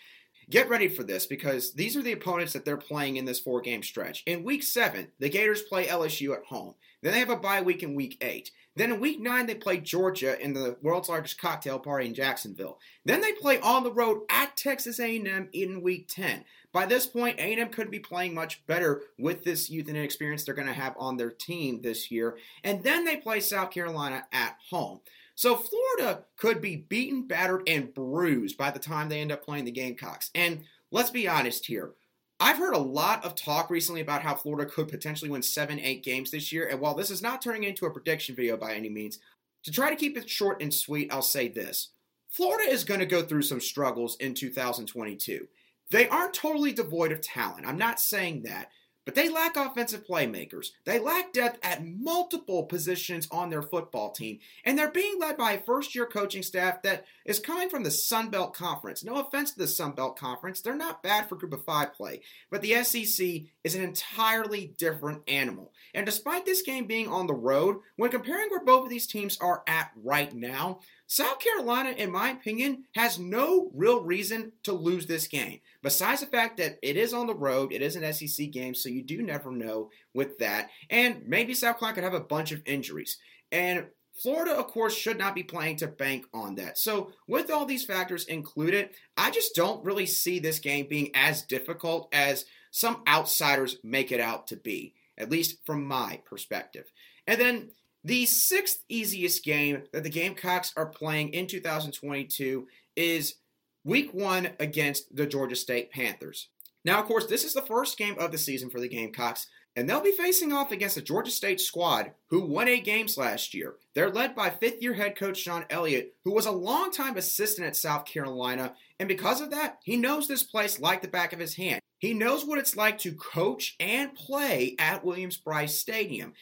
Get 0.50 0.68
ready 0.68 0.88
for 0.88 1.02
this 1.02 1.26
because 1.26 1.72
these 1.74 1.96
are 1.96 2.02
the 2.02 2.12
opponents 2.12 2.52
that 2.52 2.64
they're 2.64 2.76
playing 2.76 3.16
in 3.16 3.24
this 3.24 3.40
four 3.40 3.60
game 3.60 3.82
stretch. 3.82 4.22
In 4.26 4.44
week 4.44 4.62
seven, 4.62 5.08
the 5.18 5.28
Gators 5.28 5.62
play 5.62 5.86
LSU 5.86 6.34
at 6.34 6.44
home. 6.44 6.74
Then 7.02 7.12
they 7.12 7.20
have 7.20 7.30
a 7.30 7.36
bye 7.36 7.62
week 7.62 7.82
in 7.82 7.94
week 7.94 8.18
eight. 8.20 8.50
Then 8.74 8.92
in 8.92 9.00
week 9.00 9.20
nine, 9.20 9.46
they 9.46 9.54
play 9.54 9.78
Georgia 9.78 10.40
in 10.40 10.54
the 10.54 10.76
world's 10.80 11.08
largest 11.08 11.38
cocktail 11.38 11.78
party 11.78 12.06
in 12.06 12.14
Jacksonville. 12.14 12.78
Then 13.04 13.20
they 13.20 13.32
play 13.32 13.60
on 13.60 13.82
the 13.82 13.92
road 13.92 14.22
at 14.30 14.56
Texas 14.56 14.98
A&M 14.98 15.48
in 15.52 15.82
week 15.82 16.08
10. 16.08 16.44
By 16.72 16.86
this 16.86 17.06
point, 17.06 17.38
A&M 17.38 17.68
could 17.68 17.90
be 17.90 17.98
playing 17.98 18.34
much 18.34 18.66
better 18.66 19.02
with 19.18 19.44
this 19.44 19.68
youth 19.68 19.88
and 19.88 19.96
experience 19.98 20.44
they're 20.44 20.54
going 20.54 20.68
to 20.68 20.72
have 20.72 20.94
on 20.98 21.18
their 21.18 21.30
team 21.30 21.82
this 21.82 22.10
year. 22.10 22.38
And 22.64 22.82
then 22.82 23.04
they 23.04 23.16
play 23.16 23.40
South 23.40 23.70
Carolina 23.70 24.24
at 24.32 24.56
home. 24.70 25.00
So 25.34 25.56
Florida 25.56 26.24
could 26.36 26.60
be 26.60 26.76
beaten, 26.76 27.26
battered, 27.26 27.62
and 27.66 27.92
bruised 27.92 28.58
by 28.58 28.70
the 28.70 28.78
time 28.78 29.08
they 29.08 29.20
end 29.20 29.32
up 29.32 29.44
playing 29.44 29.64
the 29.64 29.70
Gamecocks. 29.70 30.30
And 30.34 30.62
let's 30.90 31.10
be 31.10 31.28
honest 31.28 31.66
here. 31.66 31.92
I've 32.38 32.58
heard 32.58 32.74
a 32.74 32.78
lot 32.78 33.24
of 33.24 33.36
talk 33.36 33.70
recently 33.70 34.00
about 34.00 34.22
how 34.22 34.34
Florida 34.34 34.68
could 34.68 34.88
potentially 34.88 35.30
win 35.30 35.42
seven, 35.42 35.78
eight 35.78 36.02
games 36.02 36.30
this 36.30 36.52
year. 36.52 36.68
And 36.68 36.80
while 36.80 36.94
this 36.94 37.10
is 37.10 37.22
not 37.22 37.40
turning 37.40 37.64
into 37.64 37.86
a 37.86 37.90
prediction 37.90 38.34
video 38.34 38.56
by 38.56 38.74
any 38.74 38.88
means, 38.88 39.20
to 39.62 39.70
try 39.70 39.90
to 39.90 39.96
keep 39.96 40.16
it 40.16 40.28
short 40.28 40.60
and 40.60 40.74
sweet, 40.74 41.12
I'll 41.12 41.22
say 41.22 41.48
this 41.48 41.90
Florida 42.28 42.68
is 42.68 42.82
going 42.82 43.00
to 43.00 43.06
go 43.06 43.22
through 43.22 43.42
some 43.42 43.60
struggles 43.60 44.16
in 44.16 44.34
2022. 44.34 45.46
They 45.90 46.08
aren't 46.08 46.34
totally 46.34 46.72
devoid 46.72 47.12
of 47.12 47.20
talent. 47.20 47.66
I'm 47.66 47.78
not 47.78 48.00
saying 48.00 48.42
that. 48.42 48.70
But 49.04 49.16
they 49.16 49.28
lack 49.28 49.56
offensive 49.56 50.06
playmakers. 50.06 50.68
They 50.84 50.98
lack 50.98 51.32
depth 51.32 51.58
at 51.64 51.84
multiple 51.84 52.64
positions 52.64 53.26
on 53.32 53.50
their 53.50 53.62
football 53.62 54.10
team. 54.10 54.38
And 54.64 54.78
they're 54.78 54.90
being 54.90 55.18
led 55.18 55.36
by 55.36 55.52
a 55.52 55.62
first 55.62 55.94
year 55.94 56.06
coaching 56.06 56.42
staff 56.42 56.82
that 56.82 57.04
is 57.26 57.40
coming 57.40 57.68
from 57.68 57.82
the 57.82 57.90
Sun 57.90 58.30
Belt 58.30 58.54
Conference. 58.54 59.02
No 59.02 59.16
offense 59.16 59.52
to 59.52 59.58
the 59.58 59.66
Sun 59.66 59.92
Belt 59.92 60.16
Conference, 60.16 60.60
they're 60.60 60.76
not 60.76 61.02
bad 61.02 61.28
for 61.28 61.34
group 61.34 61.52
of 61.52 61.64
five 61.64 61.94
play. 61.94 62.20
But 62.50 62.62
the 62.62 62.82
SEC 62.84 63.42
is 63.64 63.74
an 63.74 63.82
entirely 63.82 64.74
different 64.78 65.22
animal. 65.26 65.72
And 65.94 66.06
despite 66.06 66.46
this 66.46 66.62
game 66.62 66.86
being 66.86 67.08
on 67.08 67.26
the 67.26 67.34
road, 67.34 67.78
when 67.96 68.10
comparing 68.10 68.50
where 68.50 68.64
both 68.64 68.84
of 68.84 68.90
these 68.90 69.06
teams 69.06 69.36
are 69.40 69.62
at 69.66 69.90
right 69.96 70.32
now, 70.32 70.80
South 71.12 71.40
Carolina, 71.40 71.90
in 71.90 72.10
my 72.10 72.30
opinion, 72.30 72.84
has 72.94 73.18
no 73.18 73.70
real 73.74 74.02
reason 74.02 74.50
to 74.62 74.72
lose 74.72 75.04
this 75.04 75.26
game. 75.26 75.60
Besides 75.82 76.22
the 76.22 76.26
fact 76.26 76.56
that 76.56 76.78
it 76.80 76.96
is 76.96 77.12
on 77.12 77.26
the 77.26 77.34
road, 77.34 77.70
it 77.70 77.82
is 77.82 77.96
an 77.96 78.12
SEC 78.14 78.50
game, 78.50 78.74
so 78.74 78.88
you 78.88 79.02
do 79.02 79.20
never 79.20 79.52
know 79.52 79.90
with 80.14 80.38
that. 80.38 80.70
And 80.88 81.20
maybe 81.26 81.52
South 81.52 81.78
Carolina 81.78 81.96
could 81.96 82.04
have 82.04 82.14
a 82.14 82.20
bunch 82.20 82.50
of 82.50 82.62
injuries. 82.64 83.18
And 83.50 83.88
Florida, 84.22 84.52
of 84.52 84.68
course, 84.68 84.96
should 84.96 85.18
not 85.18 85.34
be 85.34 85.42
playing 85.42 85.76
to 85.76 85.86
bank 85.86 86.24
on 86.32 86.54
that. 86.54 86.78
So, 86.78 87.12
with 87.26 87.50
all 87.50 87.66
these 87.66 87.84
factors 87.84 88.24
included, 88.24 88.88
I 89.14 89.30
just 89.30 89.54
don't 89.54 89.84
really 89.84 90.06
see 90.06 90.38
this 90.38 90.60
game 90.60 90.86
being 90.88 91.10
as 91.12 91.42
difficult 91.42 92.08
as 92.14 92.46
some 92.70 93.02
outsiders 93.06 93.76
make 93.84 94.12
it 94.12 94.20
out 94.20 94.46
to 94.46 94.56
be, 94.56 94.94
at 95.18 95.28
least 95.28 95.58
from 95.66 95.84
my 95.84 96.22
perspective. 96.24 96.90
And 97.26 97.38
then 97.38 97.70
the 98.04 98.26
sixth 98.26 98.80
easiest 98.88 99.44
game 99.44 99.84
that 99.92 100.02
the 100.02 100.10
Gamecocks 100.10 100.72
are 100.76 100.86
playing 100.86 101.30
in 101.30 101.46
2022 101.46 102.66
is 102.96 103.36
week 103.84 104.12
one 104.12 104.50
against 104.58 105.14
the 105.14 105.26
Georgia 105.26 105.56
State 105.56 105.90
Panthers. 105.90 106.48
Now, 106.84 107.00
of 107.00 107.06
course, 107.06 107.26
this 107.26 107.44
is 107.44 107.54
the 107.54 107.62
first 107.62 107.96
game 107.96 108.16
of 108.18 108.32
the 108.32 108.38
season 108.38 108.68
for 108.70 108.80
the 108.80 108.88
Gamecocks, 108.88 109.46
and 109.76 109.88
they'll 109.88 110.02
be 110.02 110.12
facing 110.12 110.52
off 110.52 110.72
against 110.72 110.96
the 110.96 111.02
Georgia 111.02 111.30
State 111.30 111.60
squad 111.60 112.10
who 112.28 112.44
won 112.44 112.68
eight 112.68 112.84
games 112.84 113.16
last 113.16 113.54
year. 113.54 113.76
They're 113.94 114.10
led 114.10 114.34
by 114.34 114.50
fifth 114.50 114.82
year 114.82 114.94
head 114.94 115.16
coach 115.16 115.38
Shawn 115.38 115.64
Elliott, 115.70 116.14
who 116.24 116.32
was 116.32 116.46
a 116.46 116.50
longtime 116.50 117.16
assistant 117.16 117.68
at 117.68 117.76
South 117.76 118.04
Carolina, 118.04 118.74
and 118.98 119.08
because 119.08 119.40
of 119.40 119.50
that, 119.52 119.78
he 119.84 119.96
knows 119.96 120.26
this 120.26 120.42
place 120.42 120.80
like 120.80 121.02
the 121.02 121.08
back 121.08 121.32
of 121.32 121.38
his 121.38 121.54
hand. 121.54 121.80
He 121.98 122.14
knows 122.14 122.44
what 122.44 122.58
it's 122.58 122.76
like 122.76 122.98
to 122.98 123.14
coach 123.14 123.76
and 123.78 124.12
play 124.14 124.74
at 124.78 125.04
Williams-Brice 125.04 125.78
Stadium. 125.78 126.32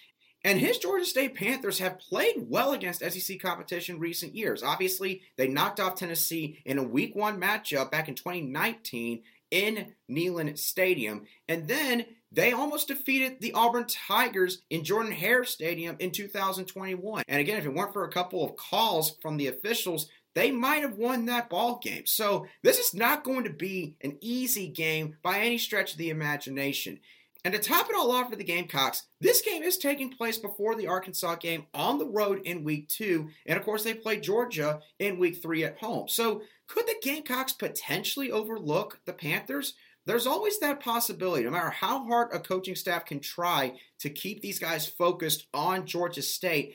And 0.45 0.59
his 0.59 0.79
Georgia 0.79 1.05
State 1.05 1.35
Panthers 1.35 1.79
have 1.81 1.99
played 1.99 2.37
well 2.49 2.73
against 2.73 3.01
SEC 3.01 3.39
competition 3.41 3.99
recent 3.99 4.35
years. 4.35 4.63
Obviously, 4.63 5.23
they 5.37 5.49
knocked 5.49 5.81
off 5.81 5.97
Tennessee 5.97 6.59
in 6.65 6.79
a 6.79 6.83
week 6.83 7.15
one 7.15 7.41
matchup 7.41 7.91
back 7.91 8.09
in 8.09 8.15
2019 8.15 9.23
in 9.51 9.93
Neyland 10.11 10.59
Stadium. 10.59 11.27
And 11.49 11.69
then 11.69 12.07
they 12.33 12.53
almost 12.53 12.89
defeated 12.89 13.41
the 13.41 13.53
Auburn 13.53 13.87
Tigers 13.87 14.63
in 14.71 14.85
Jordan 14.85 15.13
Hare 15.13 15.45
Stadium 15.45 15.97
in 15.99 16.11
2021. 16.13 17.25
And 17.27 17.41
again, 17.41 17.59
if 17.59 17.67
it 17.67 17.75
weren't 17.75 17.93
for 17.93 18.05
a 18.05 18.13
couple 18.13 18.45
of 18.45 18.57
calls 18.57 19.17
from 19.21 19.37
the 19.37 19.49
officials, 19.49 20.09
they 20.35 20.53
might 20.53 20.83
have 20.83 20.95
won 20.95 21.27
that 21.27 21.51
ball 21.51 21.81
game. 21.83 22.07
So 22.07 22.47
this 22.63 22.79
is 22.79 22.95
not 22.95 23.25
going 23.25 23.45
to 23.45 23.51
be 23.51 23.97
an 24.01 24.17
easy 24.21 24.69
game 24.69 25.17
by 25.23 25.41
any 25.41 25.59
stretch 25.59 25.93
of 25.93 25.99
the 25.99 26.11
imagination. 26.11 27.01
And 27.45 27.55
to 27.55 27.61
top 27.61 27.89
it 27.89 27.97
all 27.97 28.11
off 28.13 28.29
for 28.29 28.37
the 28.37 28.45
Gamecocks, 28.45 29.05
this 29.21 29.41
game 29.41 29.63
is 29.63 29.79
taking 29.79 30.11
place 30.11 30.37
before 30.37 30.75
the 30.75 30.87
Arkansas 30.87 31.37
game 31.37 31.67
on 31.73 31.99
the 31.99 32.07
road 32.07 32.43
in 32.45 32.65
week 32.65 32.89
two. 32.89 33.31
And 33.47 33.59
of 33.59 33.65
course, 33.65 33.83
they 33.83 33.95
play 33.95 34.21
Georgia 34.21 34.81
in 34.99 35.19
week 35.19 35.41
three 35.41 35.65
at 35.65 35.79
home. 35.79 36.09
So 36.09 36.43
could 36.69 36.87
the 36.87 37.01
Gamecocks 37.03 37.53
potentially 37.53 38.31
overlook 38.31 39.01
the 39.07 39.15
Panthers? 39.15 39.75
There's 40.07 40.27
always 40.27 40.59
that 40.59 40.81
possibility, 40.81 41.45
no 41.45 41.51
matter 41.51 41.71
how 41.71 42.05
hard 42.05 42.29
a 42.33 42.41
coaching 42.41 42.75
staff 42.75 43.05
can 43.05 43.21
try 43.21 43.75
to 44.01 44.11
keep 44.11 44.41
these 44.41 44.59
guys 44.59 44.87
focused 44.87 45.47
on 45.55 45.87
Georgia 45.87 46.23
State. 46.23 46.75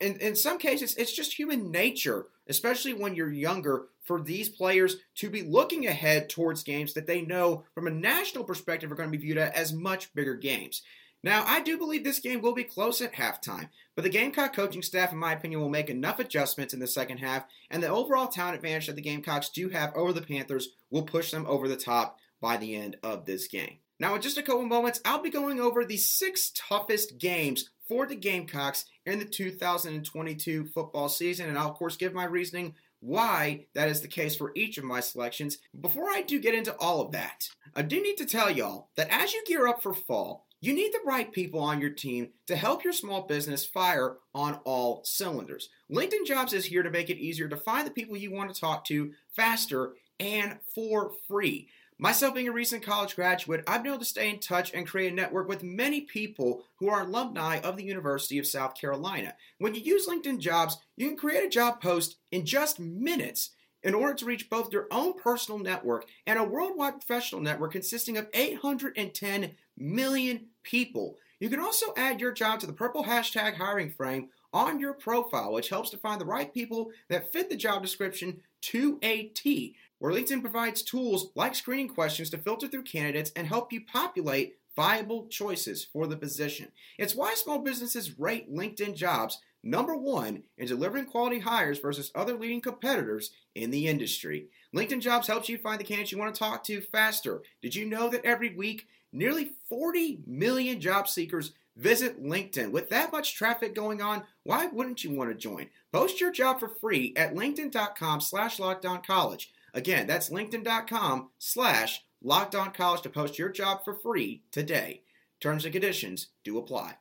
In, 0.00 0.16
in 0.16 0.36
some 0.36 0.58
cases, 0.58 0.94
it's 0.96 1.12
just 1.12 1.38
human 1.38 1.70
nature, 1.70 2.26
especially 2.48 2.92
when 2.92 3.14
you're 3.14 3.30
younger, 3.30 3.86
for 4.04 4.20
these 4.20 4.48
players 4.48 4.96
to 5.16 5.28
be 5.28 5.42
looking 5.42 5.86
ahead 5.86 6.28
towards 6.28 6.62
games 6.62 6.92
that 6.94 7.06
they 7.06 7.22
know 7.22 7.64
from 7.74 7.86
a 7.86 7.90
national 7.90 8.44
perspective 8.44 8.92
are 8.92 8.94
going 8.94 9.10
to 9.10 9.18
be 9.18 9.22
viewed 9.22 9.38
as 9.38 9.72
much 9.72 10.14
bigger 10.14 10.34
games. 10.34 10.82
Now, 11.24 11.42
I 11.46 11.62
do 11.62 11.78
believe 11.78 12.04
this 12.04 12.20
game 12.20 12.42
will 12.42 12.52
be 12.52 12.64
close 12.64 13.00
at 13.00 13.14
halftime, 13.14 13.70
but 13.94 14.04
the 14.04 14.10
Gamecock 14.10 14.54
coaching 14.54 14.82
staff, 14.82 15.10
in 15.10 15.16
my 15.16 15.32
opinion, 15.32 15.62
will 15.62 15.70
make 15.70 15.88
enough 15.88 16.18
adjustments 16.18 16.74
in 16.74 16.80
the 16.80 16.86
second 16.86 17.16
half, 17.16 17.46
and 17.70 17.82
the 17.82 17.88
overall 17.88 18.26
talent 18.26 18.56
advantage 18.56 18.88
that 18.88 18.96
the 18.96 19.00
Gamecocks 19.00 19.48
do 19.48 19.70
have 19.70 19.94
over 19.94 20.12
the 20.12 20.20
Panthers 20.20 20.68
will 20.90 21.04
push 21.04 21.30
them 21.30 21.46
over 21.48 21.66
the 21.66 21.78
top 21.78 22.18
by 22.42 22.58
the 22.58 22.76
end 22.76 22.98
of 23.02 23.24
this 23.24 23.48
game. 23.48 23.78
Now, 23.98 24.14
in 24.14 24.20
just 24.20 24.36
a 24.36 24.42
couple 24.42 24.66
moments, 24.66 25.00
I'll 25.06 25.22
be 25.22 25.30
going 25.30 25.60
over 25.60 25.82
the 25.82 25.96
six 25.96 26.52
toughest 26.54 27.16
games 27.16 27.70
for 27.88 28.06
the 28.06 28.16
Gamecocks 28.16 28.84
in 29.06 29.18
the 29.18 29.24
2022 29.24 30.66
football 30.66 31.08
season, 31.08 31.48
and 31.48 31.56
I'll, 31.56 31.70
of 31.70 31.76
course, 31.76 31.96
give 31.96 32.12
my 32.12 32.24
reasoning 32.24 32.74
why 33.04 33.66
that 33.74 33.88
is 33.88 34.00
the 34.00 34.08
case 34.08 34.34
for 34.34 34.52
each 34.54 34.78
of 34.78 34.84
my 34.84 35.00
selections. 35.00 35.58
Before 35.78 36.08
I 36.08 36.22
do 36.22 36.40
get 36.40 36.54
into 36.54 36.74
all 36.76 37.02
of 37.02 37.12
that, 37.12 37.46
I 37.76 37.82
do 37.82 38.02
need 38.02 38.16
to 38.16 38.24
tell 38.24 38.50
y'all 38.50 38.88
that 38.96 39.10
as 39.10 39.34
you 39.34 39.44
gear 39.46 39.68
up 39.68 39.82
for 39.82 39.92
fall, 39.92 40.46
you 40.62 40.72
need 40.72 40.94
the 40.94 41.00
right 41.04 41.30
people 41.30 41.60
on 41.60 41.82
your 41.82 41.90
team 41.90 42.30
to 42.46 42.56
help 42.56 42.82
your 42.82 42.94
small 42.94 43.26
business 43.26 43.66
fire 43.66 44.16
on 44.34 44.54
all 44.64 45.02
cylinders. 45.04 45.68
LinkedIn 45.92 46.24
Jobs 46.24 46.54
is 46.54 46.64
here 46.64 46.82
to 46.82 46.90
make 46.90 47.10
it 47.10 47.18
easier 47.18 47.48
to 47.48 47.56
find 47.58 47.86
the 47.86 47.90
people 47.90 48.16
you 48.16 48.32
want 48.32 48.52
to 48.54 48.58
talk 48.58 48.86
to 48.86 49.12
faster 49.36 49.92
and 50.18 50.58
for 50.74 51.12
free. 51.28 51.68
Myself 51.96 52.34
being 52.34 52.48
a 52.48 52.52
recent 52.52 52.82
college 52.82 53.14
graduate, 53.14 53.62
I've 53.68 53.84
been 53.84 53.92
able 53.92 54.00
to 54.00 54.04
stay 54.04 54.28
in 54.28 54.40
touch 54.40 54.74
and 54.74 54.86
create 54.86 55.12
a 55.12 55.14
network 55.14 55.48
with 55.48 55.62
many 55.62 56.00
people 56.00 56.64
who 56.80 56.88
are 56.88 57.02
alumni 57.02 57.60
of 57.60 57.76
the 57.76 57.84
University 57.84 58.36
of 58.38 58.48
South 58.48 58.74
Carolina. 58.74 59.34
When 59.58 59.76
you 59.76 59.80
use 59.80 60.08
LinkedIn 60.08 60.40
Jobs, 60.40 60.76
you 60.96 61.06
can 61.06 61.16
create 61.16 61.44
a 61.44 61.48
job 61.48 61.80
post 61.80 62.16
in 62.32 62.44
just 62.44 62.80
minutes 62.80 63.50
in 63.84 63.94
order 63.94 64.14
to 64.14 64.24
reach 64.24 64.50
both 64.50 64.72
your 64.72 64.88
own 64.90 65.12
personal 65.20 65.60
network 65.60 66.06
and 66.26 66.36
a 66.36 66.42
worldwide 66.42 66.94
professional 66.94 67.40
network 67.40 67.70
consisting 67.70 68.16
of 68.16 68.26
810 68.34 69.52
million 69.76 70.46
people. 70.64 71.16
You 71.38 71.48
can 71.48 71.60
also 71.60 71.92
add 71.96 72.20
your 72.20 72.32
job 72.32 72.58
to 72.60 72.66
the 72.66 72.72
purple 72.72 73.04
hashtag 73.04 73.54
hiring 73.54 73.90
frame 73.90 74.30
on 74.52 74.80
your 74.80 74.94
profile, 74.94 75.52
which 75.52 75.68
helps 75.68 75.90
to 75.90 75.98
find 75.98 76.20
the 76.20 76.24
right 76.24 76.52
people 76.52 76.90
that 77.08 77.32
fit 77.32 77.50
the 77.50 77.56
job 77.56 77.82
description 77.82 78.40
to 78.62 78.98
a 79.02 79.24
T 79.24 79.76
where 79.98 80.12
LinkedIn 80.12 80.40
provides 80.40 80.82
tools 80.82 81.30
like 81.34 81.54
screening 81.54 81.88
questions 81.88 82.30
to 82.30 82.38
filter 82.38 82.68
through 82.68 82.82
candidates 82.82 83.32
and 83.36 83.46
help 83.46 83.72
you 83.72 83.80
populate 83.80 84.56
viable 84.76 85.26
choices 85.28 85.84
for 85.84 86.06
the 86.06 86.16
position. 86.16 86.68
It's 86.98 87.14
why 87.14 87.34
small 87.34 87.60
businesses 87.60 88.18
rate 88.18 88.52
LinkedIn 88.52 88.96
jobs 88.96 89.38
number 89.64 89.96
one 89.96 90.42
in 90.58 90.66
delivering 90.66 91.06
quality 91.06 91.40
hires 91.40 91.78
versus 91.78 92.12
other 92.14 92.34
leading 92.34 92.60
competitors 92.60 93.30
in 93.54 93.70
the 93.70 93.88
industry. 93.88 94.48
LinkedIn 94.74 95.00
Jobs 95.00 95.26
helps 95.26 95.48
you 95.48 95.56
find 95.56 95.80
the 95.80 95.84
candidates 95.84 96.12
you 96.12 96.18
want 96.18 96.34
to 96.34 96.38
talk 96.38 96.64
to 96.64 96.80
faster. 96.80 97.42
Did 97.62 97.74
you 97.74 97.86
know 97.86 98.08
that 98.10 98.24
every 98.24 98.54
week, 98.54 98.86
nearly 99.12 99.52
40 99.68 100.20
million 100.26 100.80
job 100.80 101.08
seekers 101.08 101.52
visit 101.76 102.22
LinkedIn? 102.22 102.72
With 102.72 102.90
that 102.90 103.12
much 103.12 103.34
traffic 103.34 103.74
going 103.74 104.02
on, 104.02 104.24
why 104.42 104.66
wouldn't 104.66 105.04
you 105.04 105.12
want 105.12 105.30
to 105.30 105.36
join? 105.36 105.68
Post 105.92 106.20
your 106.20 106.32
job 106.32 106.60
for 106.60 106.68
free 106.68 107.12
at 107.16 107.34
linkedin.com 107.34 108.20
slash 108.20 108.60
college. 109.06 109.52
Again, 109.74 110.06
that's 110.06 110.30
linkedin.com 110.30 111.30
slash 111.38 112.02
locked 112.22 112.54
on 112.54 112.72
college 112.72 113.02
to 113.02 113.10
post 113.10 113.38
your 113.38 113.50
job 113.50 113.84
for 113.84 113.94
free 113.94 114.44
today. 114.52 115.02
Terms 115.40 115.64
and 115.64 115.72
conditions 115.72 116.28
do 116.44 116.56
apply. 116.56 116.94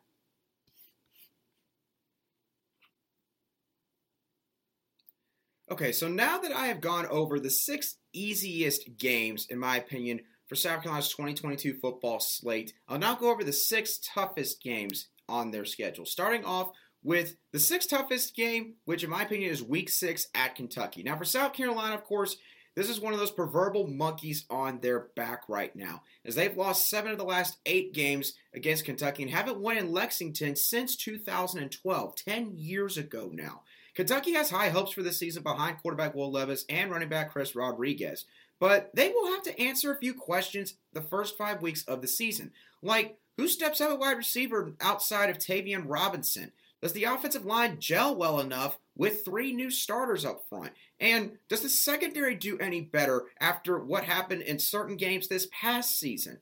Okay, 5.71 5.91
so 5.91 6.07
now 6.07 6.39
that 6.39 6.51
I 6.51 6.67
have 6.67 6.81
gone 6.81 7.05
over 7.07 7.39
the 7.39 7.49
six 7.49 7.97
easiest 8.11 8.97
games, 8.97 9.47
in 9.49 9.57
my 9.57 9.77
opinion, 9.77 10.19
for 10.47 10.55
South 10.55 10.83
Carolina's 10.83 11.09
2022 11.09 11.75
football 11.75 12.19
slate, 12.19 12.73
I'll 12.87 12.99
now 12.99 13.15
go 13.15 13.31
over 13.31 13.43
the 13.43 13.53
six 13.53 13.99
toughest 14.13 14.61
games 14.61 15.07
on 15.29 15.51
their 15.51 15.65
schedule. 15.65 16.05
Starting 16.05 16.43
off 16.43 16.71
with 17.01 17.37
the 17.51 17.59
sixth 17.59 17.89
toughest 17.89 18.35
game, 18.35 18.75
which 18.85 19.03
in 19.03 19.09
my 19.09 19.23
opinion 19.23 19.51
is 19.51 19.63
week 19.63 19.89
six 19.89 20.27
at 20.35 20.55
Kentucky. 20.55 21.01
Now, 21.01 21.15
for 21.15 21.25
South 21.25 21.53
Carolina, 21.53 21.95
of 21.95 22.03
course, 22.03 22.37
this 22.75 22.89
is 22.89 22.99
one 22.99 23.13
of 23.13 23.19
those 23.19 23.31
proverbial 23.31 23.87
monkeys 23.87 24.45
on 24.49 24.79
their 24.79 25.07
back 25.15 25.43
right 25.47 25.75
now, 25.75 26.01
as 26.25 26.35
they've 26.35 26.57
lost 26.57 26.89
seven 26.89 27.11
of 27.11 27.17
the 27.17 27.23
last 27.23 27.57
eight 27.65 27.93
games 27.93 28.33
against 28.53 28.85
Kentucky 28.85 29.23
and 29.23 29.31
haven't 29.31 29.59
won 29.59 29.77
in 29.77 29.91
Lexington 29.91 30.55
since 30.55 30.95
2012, 30.95 32.15
10 32.15 32.51
years 32.55 32.97
ago 32.97 33.29
now. 33.31 33.61
Kentucky 33.95 34.33
has 34.33 34.49
high 34.49 34.69
hopes 34.69 34.91
for 34.91 35.03
this 35.03 35.19
season 35.19 35.43
behind 35.43 35.77
quarterback 35.77 36.15
Will 36.15 36.31
Levis 36.31 36.65
and 36.67 36.89
running 36.89 37.09
back 37.09 37.31
Chris 37.31 37.55
Rodriguez, 37.55 38.25
but 38.59 38.89
they 38.95 39.09
will 39.09 39.27
have 39.27 39.43
to 39.43 39.59
answer 39.61 39.91
a 39.91 39.99
few 39.99 40.15
questions 40.15 40.75
the 40.93 41.01
first 41.01 41.37
five 41.37 41.61
weeks 41.61 41.83
of 41.85 42.01
the 42.01 42.07
season, 42.07 42.51
like 42.81 43.17
who 43.37 43.47
steps 43.47 43.81
up 43.81 43.91
at 43.91 43.99
wide 43.99 44.17
receiver 44.17 44.73
outside 44.81 45.29
of 45.29 45.37
Tayvion 45.37 45.83
Robinson? 45.87 46.51
Does 46.81 46.93
the 46.93 47.05
offensive 47.05 47.45
line 47.45 47.79
gel 47.79 48.15
well 48.15 48.39
enough 48.39 48.77
with 48.95 49.25
three 49.25 49.53
new 49.53 49.69
starters 49.69 50.25
up 50.25 50.47
front? 50.49 50.71
And 50.99 51.37
does 51.49 51.61
the 51.61 51.69
secondary 51.69 52.35
do 52.35 52.57
any 52.59 52.81
better 52.81 53.25
after 53.39 53.79
what 53.79 54.03
happened 54.03 54.41
in 54.43 54.59
certain 54.59 54.97
games 54.97 55.27
this 55.27 55.47
past 55.51 55.99
season? 55.99 56.39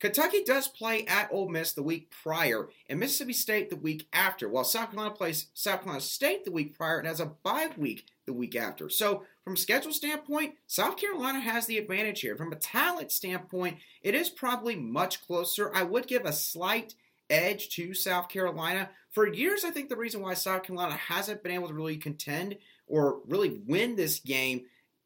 Kentucky 0.00 0.42
does 0.44 0.66
play 0.66 1.04
at 1.06 1.30
Ole 1.30 1.50
Miss 1.50 1.74
the 1.74 1.82
week 1.82 2.10
prior 2.22 2.70
and 2.88 2.98
Mississippi 2.98 3.34
State 3.34 3.68
the 3.68 3.76
week 3.76 4.08
after, 4.14 4.48
while 4.48 4.64
South 4.64 4.90
Carolina 4.90 5.14
plays 5.14 5.48
South 5.52 5.82
Carolina 5.82 6.00
State 6.00 6.46
the 6.46 6.50
week 6.50 6.76
prior 6.76 6.98
and 6.98 7.06
has 7.06 7.20
a 7.20 7.26
bye 7.26 7.68
week 7.76 8.06
the 8.24 8.32
week 8.32 8.56
after. 8.56 8.88
So, 8.88 9.24
from 9.44 9.54
a 9.54 9.58
schedule 9.58 9.92
standpoint, 9.92 10.54
South 10.66 10.96
Carolina 10.96 11.40
has 11.40 11.66
the 11.66 11.76
advantage 11.76 12.20
here. 12.20 12.34
From 12.34 12.52
a 12.52 12.56
talent 12.56 13.12
standpoint, 13.12 13.76
it 14.02 14.14
is 14.14 14.30
probably 14.30 14.74
much 14.74 15.20
closer. 15.26 15.70
I 15.74 15.82
would 15.82 16.06
give 16.06 16.24
a 16.24 16.32
slight 16.32 16.94
edge 17.28 17.68
to 17.70 17.92
South 17.92 18.30
Carolina. 18.30 18.88
For 19.10 19.26
years, 19.26 19.64
I 19.64 19.70
think 19.70 19.88
the 19.88 19.96
reason 19.96 20.20
why 20.20 20.34
South 20.34 20.62
Carolina 20.62 20.94
hasn't 20.94 21.42
been 21.42 21.52
able 21.52 21.68
to 21.68 21.74
really 21.74 21.96
contend 21.96 22.56
or 22.86 23.20
really 23.26 23.60
win 23.66 23.96
this 23.96 24.20
game 24.20 24.62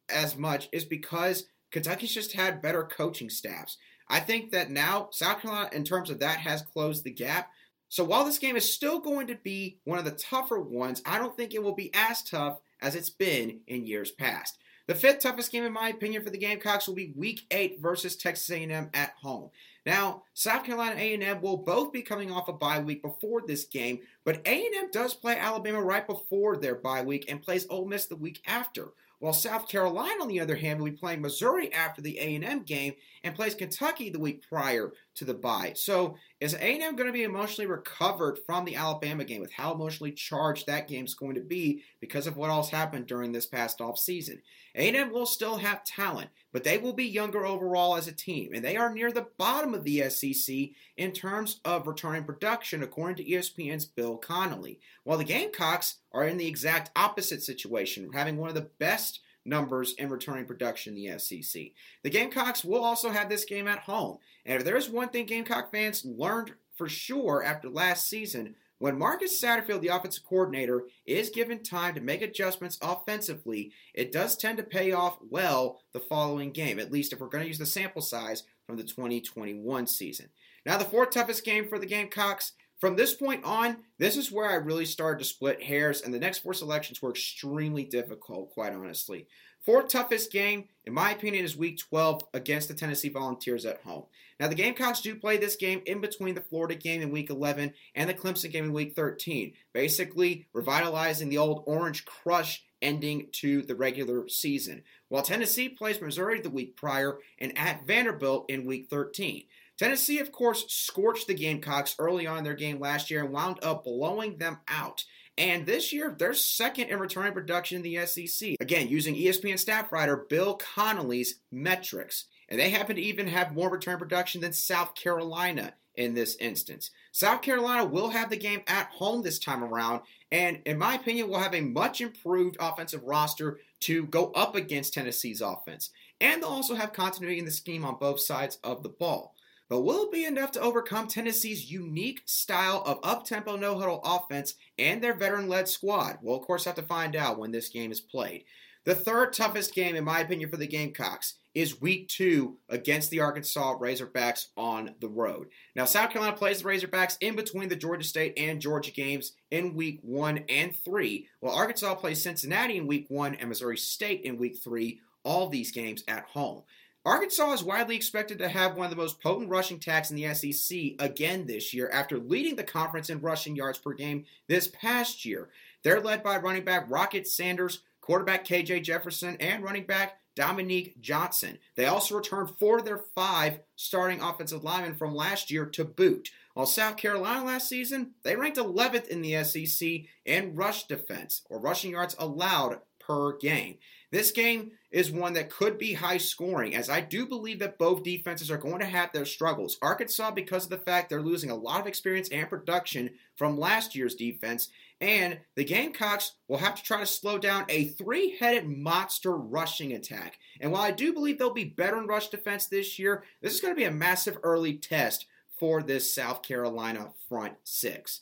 as 0.09 0.37
much 0.37 0.69
is 0.71 0.85
because 0.85 1.45
Kentucky's 1.71 2.13
just 2.13 2.33
had 2.33 2.61
better 2.61 2.83
coaching 2.83 3.29
staffs. 3.29 3.77
I 4.07 4.19
think 4.19 4.51
that 4.51 4.69
now 4.69 5.09
South 5.11 5.41
Carolina, 5.41 5.69
in 5.73 5.83
terms 5.83 6.09
of 6.09 6.19
that, 6.19 6.37
has 6.37 6.61
closed 6.61 7.03
the 7.03 7.11
gap. 7.11 7.49
So 7.89 8.03
while 8.03 8.25
this 8.25 8.39
game 8.39 8.55
is 8.55 8.71
still 8.71 8.99
going 8.99 9.27
to 9.27 9.35
be 9.35 9.79
one 9.83 9.97
of 9.97 10.05
the 10.05 10.11
tougher 10.11 10.59
ones, 10.59 11.01
I 11.05 11.17
don't 11.17 11.35
think 11.35 11.53
it 11.53 11.63
will 11.63 11.75
be 11.75 11.91
as 11.93 12.21
tough 12.21 12.59
as 12.81 12.95
it's 12.95 13.09
been 13.09 13.61
in 13.67 13.85
years 13.85 14.11
past. 14.11 14.59
The 14.87 14.95
fifth 14.95 15.19
toughest 15.19 15.51
game, 15.51 15.63
in 15.63 15.73
my 15.73 15.89
opinion, 15.89 16.23
for 16.23 16.29
the 16.29 16.37
Gamecocks 16.37 16.87
will 16.87 16.95
be 16.95 17.13
Week 17.15 17.41
8 17.49 17.79
versus 17.81 18.15
Texas 18.15 18.51
A&M 18.51 18.89
at 18.93 19.13
home. 19.19 19.49
Now, 19.85 20.23
South 20.33 20.63
Carolina 20.63 20.95
A&M 20.95 21.41
will 21.41 21.57
both 21.57 21.91
be 21.93 22.01
coming 22.01 22.31
off 22.31 22.47
a 22.47 22.53
bye 22.53 22.79
week 22.79 23.01
before 23.01 23.43
this 23.45 23.65
game, 23.65 23.99
but 24.23 24.41
A&M 24.45 24.89
does 24.91 25.13
play 25.13 25.37
Alabama 25.37 25.81
right 25.81 26.05
before 26.05 26.57
their 26.57 26.75
bye 26.75 27.03
week 27.03 27.25
and 27.29 27.41
plays 27.41 27.67
Ole 27.69 27.85
Miss 27.85 28.05
the 28.07 28.15
week 28.15 28.41
after. 28.47 28.93
While 29.19 29.33
South 29.33 29.69
Carolina, 29.69 30.21
on 30.21 30.27
the 30.27 30.41
other 30.41 30.55
hand, 30.55 30.79
will 30.79 30.89
be 30.89 30.97
playing 30.97 31.21
Missouri 31.21 31.71
after 31.73 32.01
the 32.01 32.19
A&M 32.19 32.63
game 32.63 32.93
and 33.23 33.33
plays 33.33 33.55
Kentucky 33.55 34.09
the 34.09 34.19
week 34.19 34.47
prior 34.47 34.91
to 35.15 35.25
the 35.25 35.33
bye. 35.33 35.73
So 35.75 36.17
is 36.41 36.53
A&M 36.53 36.95
going 36.95 37.07
to 37.07 37.13
be 37.13 37.23
emotionally 37.23 37.65
recovered 37.65 38.39
from 38.45 38.65
the 38.65 38.75
Alabama 38.75 39.23
game 39.23 39.41
with 39.41 39.53
how 39.53 39.73
emotionally 39.73 40.11
charged 40.11 40.67
that 40.67 40.87
game 40.87 41.05
is 41.05 41.13
going 41.13 41.35
to 41.35 41.41
be 41.41 41.83
because 42.01 42.27
of 42.27 42.35
what 42.35 42.49
else 42.49 42.69
happened 42.69 43.07
during 43.07 43.31
this 43.31 43.45
past 43.45 43.79
off 43.79 43.97
season? 43.97 44.41
A&M 44.75 45.11
will 45.11 45.25
still 45.25 45.57
have 45.57 45.85
talent, 45.85 46.29
but 46.55 46.63
they 46.63 46.77
will 46.77 46.93
be 46.93 47.03
younger 47.03 47.45
overall 47.45 47.97
as 47.97 48.07
a 48.07 48.13
team, 48.13 48.53
and 48.53 48.63
they 48.63 48.77
are 48.77 48.89
near 48.89 49.11
the 49.11 49.27
bottom 49.37 49.73
of 49.73 49.83
the 49.83 50.09
SEC 50.09 50.55
in 50.95 51.11
terms 51.11 51.59
of 51.65 51.85
returning 51.85 52.23
production, 52.23 52.81
according 52.81 53.17
to 53.17 53.29
ESPN's 53.29 53.83
Bill 53.83 54.15
Connelly. 54.15 54.79
While 55.03 55.17
the 55.17 55.25
Gamecocks 55.25 55.95
are 56.13 56.25
in 56.25 56.37
the 56.37 56.47
exact 56.47 56.91
opposite 56.95 57.43
situation, 57.43 58.09
having 58.13 58.37
one 58.37 58.47
of 58.47 58.55
the 58.55 58.69
best 58.79 59.19
numbers 59.43 59.95
in 59.97 60.07
returning 60.07 60.45
production 60.45 60.95
in 60.95 61.03
the 61.03 61.19
SEC. 61.19 61.61
The 62.03 62.09
Gamecocks 62.09 62.63
will 62.63 62.85
also 62.85 63.09
have 63.09 63.27
this 63.27 63.43
game 63.43 63.67
at 63.67 63.79
home. 63.79 64.19
And 64.45 64.57
if 64.57 64.63
there's 64.63 64.89
one 64.89 65.09
thing 65.09 65.25
Gamecock 65.25 65.73
fans 65.73 66.05
learned 66.05 66.53
for 66.77 66.87
sure 66.87 67.43
after 67.43 67.67
last 67.69 68.07
season, 68.07 68.55
when 68.85 68.99
Marcus 68.99 69.41
Satterfield, 69.41 69.81
the 69.81 69.87
offensive 69.87 70.23
coordinator, 70.23 70.83
is 71.07 71.31
given 71.31 71.63
time 71.63 71.95
to 71.95 72.01
make 72.01 72.21
adjustments 72.21 72.77
offensively, 72.83 73.71
it 73.95 74.11
does 74.11 74.37
tend 74.37 74.59
to 74.59 74.63
pay 74.63 74.91
off 74.91 75.17
well 75.27 75.81
the 75.91 75.99
following 75.99 76.51
game, 76.51 76.77
at 76.77 76.91
least 76.91 77.11
if 77.11 77.19
we're 77.19 77.25
going 77.25 77.41
to 77.41 77.47
use 77.47 77.57
the 77.57 77.65
sample 77.65 78.03
size 78.03 78.43
from 78.67 78.77
the 78.77 78.83
2021 78.83 79.87
season. 79.87 80.29
Now, 80.67 80.77
the 80.77 80.85
fourth 80.85 81.09
toughest 81.09 81.43
game 81.43 81.67
for 81.67 81.79
the 81.79 81.87
Gamecocks. 81.87 82.51
From 82.79 82.95
this 82.95 83.15
point 83.15 83.43
on, 83.43 83.77
this 83.97 84.17
is 84.17 84.31
where 84.31 84.51
I 84.51 84.55
really 84.55 84.85
started 84.85 85.17
to 85.17 85.25
split 85.25 85.63
hairs, 85.63 86.03
and 86.03 86.13
the 86.13 86.19
next 86.19 86.43
four 86.43 86.53
selections 86.53 87.01
were 87.01 87.09
extremely 87.09 87.85
difficult, 87.85 88.51
quite 88.51 88.73
honestly. 88.73 89.25
Fourth 89.65 89.89
toughest 89.89 90.31
game, 90.31 90.65
in 90.83 90.93
my 90.93 91.11
opinion, 91.11 91.43
is 91.43 91.57
week 91.57 91.79
12 91.79 92.21
against 92.35 92.67
the 92.67 92.75
Tennessee 92.75 93.09
Volunteers 93.09 93.65
at 93.65 93.81
home. 93.81 94.03
Now, 94.39 94.47
the 94.47 94.53
Gamecocks 94.53 95.01
do 95.01 95.15
play 95.15 95.37
this 95.37 95.55
game 95.55 95.81
in 95.87 96.01
between 96.01 96.35
the 96.35 96.41
Florida 96.41 96.75
game 96.75 97.01
in 97.01 97.09
week 97.09 97.31
11 97.31 97.73
and 97.95 98.07
the 98.07 98.13
Clemson 98.13 98.51
game 98.51 98.65
in 98.65 98.73
week 98.73 98.95
13, 98.95 99.53
basically 99.73 100.45
revitalizing 100.53 101.29
the 101.29 101.39
old 101.39 101.63
Orange 101.65 102.05
Crush 102.05 102.63
ending 102.79 103.29
to 103.31 103.63
the 103.63 103.73
regular 103.73 104.29
season. 104.29 104.83
While 105.09 105.23
Tennessee 105.23 105.69
plays 105.69 105.99
Missouri 105.99 106.41
the 106.41 106.51
week 106.51 106.75
prior 106.75 107.17
and 107.39 107.57
at 107.57 107.87
Vanderbilt 107.87 108.45
in 108.49 108.67
week 108.67 108.87
13. 108.91 109.45
Tennessee, 109.77 110.19
of 110.19 110.31
course, 110.31 110.65
scorched 110.69 111.27
the 111.27 111.33
Gamecocks 111.33 111.95
early 111.97 112.27
on 112.27 112.37
in 112.37 112.43
their 112.43 112.53
game 112.53 112.79
last 112.79 113.09
year 113.09 113.23
and 113.23 113.33
wound 113.33 113.57
up 113.63 113.83
blowing 113.83 114.37
them 114.37 114.59
out. 114.67 115.03
And 115.37 115.65
this 115.65 115.91
year, 115.91 116.15
they're 116.17 116.33
second 116.33 116.89
in 116.89 116.99
returning 116.99 117.33
production 117.33 117.77
in 117.77 117.83
the 117.83 118.05
SEC. 118.05 118.55
Again, 118.59 118.87
using 118.87 119.15
ESPN 119.15 119.59
staff 119.59 119.91
writer 119.91 120.25
Bill 120.29 120.55
Connelly's 120.55 121.39
metrics. 121.51 122.25
And 122.47 122.59
they 122.59 122.69
happen 122.69 122.95
to 122.95 123.01
even 123.01 123.27
have 123.27 123.53
more 123.53 123.69
return 123.69 123.97
production 123.97 124.41
than 124.41 124.53
South 124.53 124.95
Carolina 124.95 125.73
in 125.95 126.13
this 126.13 126.35
instance. 126.37 126.91
South 127.11 127.41
Carolina 127.41 127.85
will 127.85 128.09
have 128.09 128.29
the 128.29 128.37
game 128.37 128.61
at 128.67 128.89
home 128.89 129.21
this 129.21 129.39
time 129.39 129.63
around, 129.63 130.01
and 130.31 130.61
in 130.65 130.77
my 130.77 130.95
opinion, 130.95 131.29
will 131.29 131.39
have 131.39 131.55
a 131.55 131.61
much 131.61 132.01
improved 132.01 132.57
offensive 132.59 133.03
roster 133.03 133.59
to 133.81 134.05
go 134.07 134.31
up 134.31 134.55
against 134.55 134.93
Tennessee's 134.93 135.41
offense. 135.41 135.91
And 136.19 136.41
they'll 136.41 136.49
also 136.49 136.75
have 136.75 136.93
continuity 136.93 137.39
in 137.39 137.45
the 137.45 137.51
scheme 137.51 137.85
on 137.85 137.97
both 137.99 138.19
sides 138.19 138.57
of 138.63 138.83
the 138.83 138.89
ball. 138.89 139.34
But 139.67 139.81
will 139.81 140.03
it 140.03 140.11
be 140.11 140.25
enough 140.25 140.51
to 140.51 140.61
overcome 140.61 141.07
Tennessee's 141.07 141.71
unique 141.71 142.21
style 142.25 142.83
of 142.85 142.99
up 143.03 143.25
tempo, 143.25 143.55
no 143.55 143.77
huddle 143.77 144.01
offense 144.03 144.55
and 144.77 145.03
their 145.03 145.15
veteran 145.15 145.49
led 145.49 145.67
squad? 145.67 146.19
We'll, 146.21 146.37
of 146.37 146.43
course, 146.43 146.65
have 146.65 146.75
to 146.75 146.83
find 146.83 147.15
out 147.15 147.39
when 147.39 147.51
this 147.51 147.69
game 147.69 147.91
is 147.91 147.99
played. 147.99 148.45
The 148.83 148.93
third 148.93 149.33
toughest 149.33 149.73
game, 149.73 149.95
in 149.95 150.03
my 150.03 150.19
opinion, 150.19 150.51
for 150.51 150.57
the 150.57 150.67
Gamecocks 150.67 151.35
is 151.55 151.81
week 151.81 152.07
two 152.07 152.57
against 152.69 153.09
the 153.09 153.21
Arkansas 153.21 153.79
Razorbacks 153.79 154.47
on 154.55 154.93
the 154.99 155.07
road. 155.07 155.47
Now, 155.75 155.85
South 155.85 156.11
Carolina 156.11 156.37
plays 156.37 156.61
the 156.61 156.69
Razorbacks 156.69 157.17
in 157.19 157.35
between 157.35 157.69
the 157.69 157.75
Georgia 157.75 158.03
State 158.03 158.33
and 158.37 158.61
Georgia 158.61 158.91
games 158.91 159.31
in 159.49 159.73
week 159.73 159.99
one 160.03 160.43
and 160.49 160.75
three, 160.75 161.27
while 161.39 161.55
Arkansas 161.55 161.95
plays 161.95 162.21
Cincinnati 162.21 162.77
in 162.77 162.85
week 162.85 163.07
one 163.07 163.33
and 163.35 163.49
Missouri 163.49 163.77
State 163.77 164.21
in 164.21 164.37
week 164.37 164.57
three, 164.63 164.99
all 165.23 165.49
these 165.49 165.71
games 165.71 166.03
at 166.07 166.25
home. 166.25 166.61
Arkansas 167.05 167.53
is 167.53 167.63
widely 167.63 167.95
expected 167.95 168.39
to 168.39 168.49
have 168.49 168.75
one 168.75 168.85
of 168.85 168.89
the 168.89 168.97
most 168.97 169.21
potent 169.21 169.47
rushing 169.47 169.77
attacks 169.77 170.09
in 170.09 170.15
the 170.15 170.33
SEC 170.33 170.77
again 170.97 171.45
this 171.45 171.71
year 171.71 171.87
after 171.93 172.17
leading 172.17 172.55
the 172.55 172.63
conference 172.63 173.11
in 173.11 173.21
rushing 173.21 173.55
yards 173.55 173.77
per 173.77 173.93
game 173.93 174.25
this 174.47 174.67
past 174.69 175.23
year. 175.23 175.49
They're 175.83 176.01
led 176.01 176.23
by 176.23 176.37
running 176.37 176.63
back 176.63 176.89
Rocket 176.89 177.27
Sanders, 177.27 177.81
quarterback 178.01 178.43
KJ 178.43 178.81
Jefferson, 178.81 179.37
and 179.39 179.63
running 179.63 179.85
back 179.85 180.17
Dominique 180.35 180.99
Johnson. 180.99 181.59
They 181.75 181.85
also 181.85 182.15
returned 182.15 182.57
four 182.57 182.79
of 182.79 182.85
their 182.85 182.97
five 182.97 183.59
starting 183.75 184.19
offensive 184.19 184.63
linemen 184.63 184.95
from 184.95 185.13
last 185.13 185.51
year 185.51 185.67
to 185.67 185.85
boot. 185.85 186.31
While 186.55 186.65
South 186.65 186.97
Carolina 186.97 187.45
last 187.45 187.69
season, 187.69 188.15
they 188.23 188.35
ranked 188.35 188.57
11th 188.57 189.07
in 189.09 189.21
the 189.21 189.43
SEC 189.43 190.05
in 190.25 190.55
rush 190.55 190.87
defense, 190.87 191.43
or 191.49 191.59
rushing 191.59 191.91
yards 191.91 192.15
allowed 192.17 192.79
per 192.99 193.37
game. 193.37 193.77
This 194.11 194.31
game 194.31 194.71
is 194.95 195.11
one 195.11 195.33
that 195.33 195.49
could 195.49 195.77
be 195.77 195.91
high 195.91 196.17
scoring, 196.17 196.73
as 196.73 196.89
I 196.89 197.01
do 197.01 197.25
believe 197.25 197.59
that 197.59 197.77
both 197.77 198.01
defenses 198.01 198.49
are 198.49 198.57
going 198.57 198.79
to 198.79 198.85
have 198.85 199.11
their 199.11 199.25
struggles. 199.25 199.77
Arkansas, 199.81 200.31
because 200.31 200.63
of 200.63 200.69
the 200.69 200.77
fact 200.77 201.09
they're 201.09 201.21
losing 201.21 201.49
a 201.49 201.55
lot 201.55 201.81
of 201.81 201.85
experience 201.85 202.29
and 202.29 202.49
production 202.49 203.09
from 203.35 203.59
last 203.59 203.93
year's 203.93 204.15
defense, 204.15 204.69
and 205.01 205.37
the 205.55 205.65
Gamecocks 205.65 206.35
will 206.47 206.59
have 206.59 206.75
to 206.75 206.81
try 206.81 207.01
to 207.01 207.05
slow 207.05 207.37
down 207.37 207.65
a 207.67 207.89
three 207.89 208.37
headed 208.37 208.69
monster 208.69 209.35
rushing 209.35 209.91
attack. 209.91 210.39
And 210.61 210.71
while 210.71 210.83
I 210.83 210.91
do 210.91 211.11
believe 211.11 211.39
they'll 211.39 211.53
be 211.53 211.65
better 211.65 211.97
in 211.97 212.07
rush 212.07 212.29
defense 212.29 212.67
this 212.67 212.97
year, 212.97 213.25
this 213.41 213.53
is 213.53 213.59
going 213.59 213.75
to 213.75 213.77
be 213.77 213.83
a 213.83 213.91
massive 213.91 214.37
early 214.43 214.75
test 214.75 215.25
for 215.59 215.83
this 215.83 216.15
South 216.15 216.41
Carolina 216.41 217.09
front 217.27 217.55
six. 217.65 218.21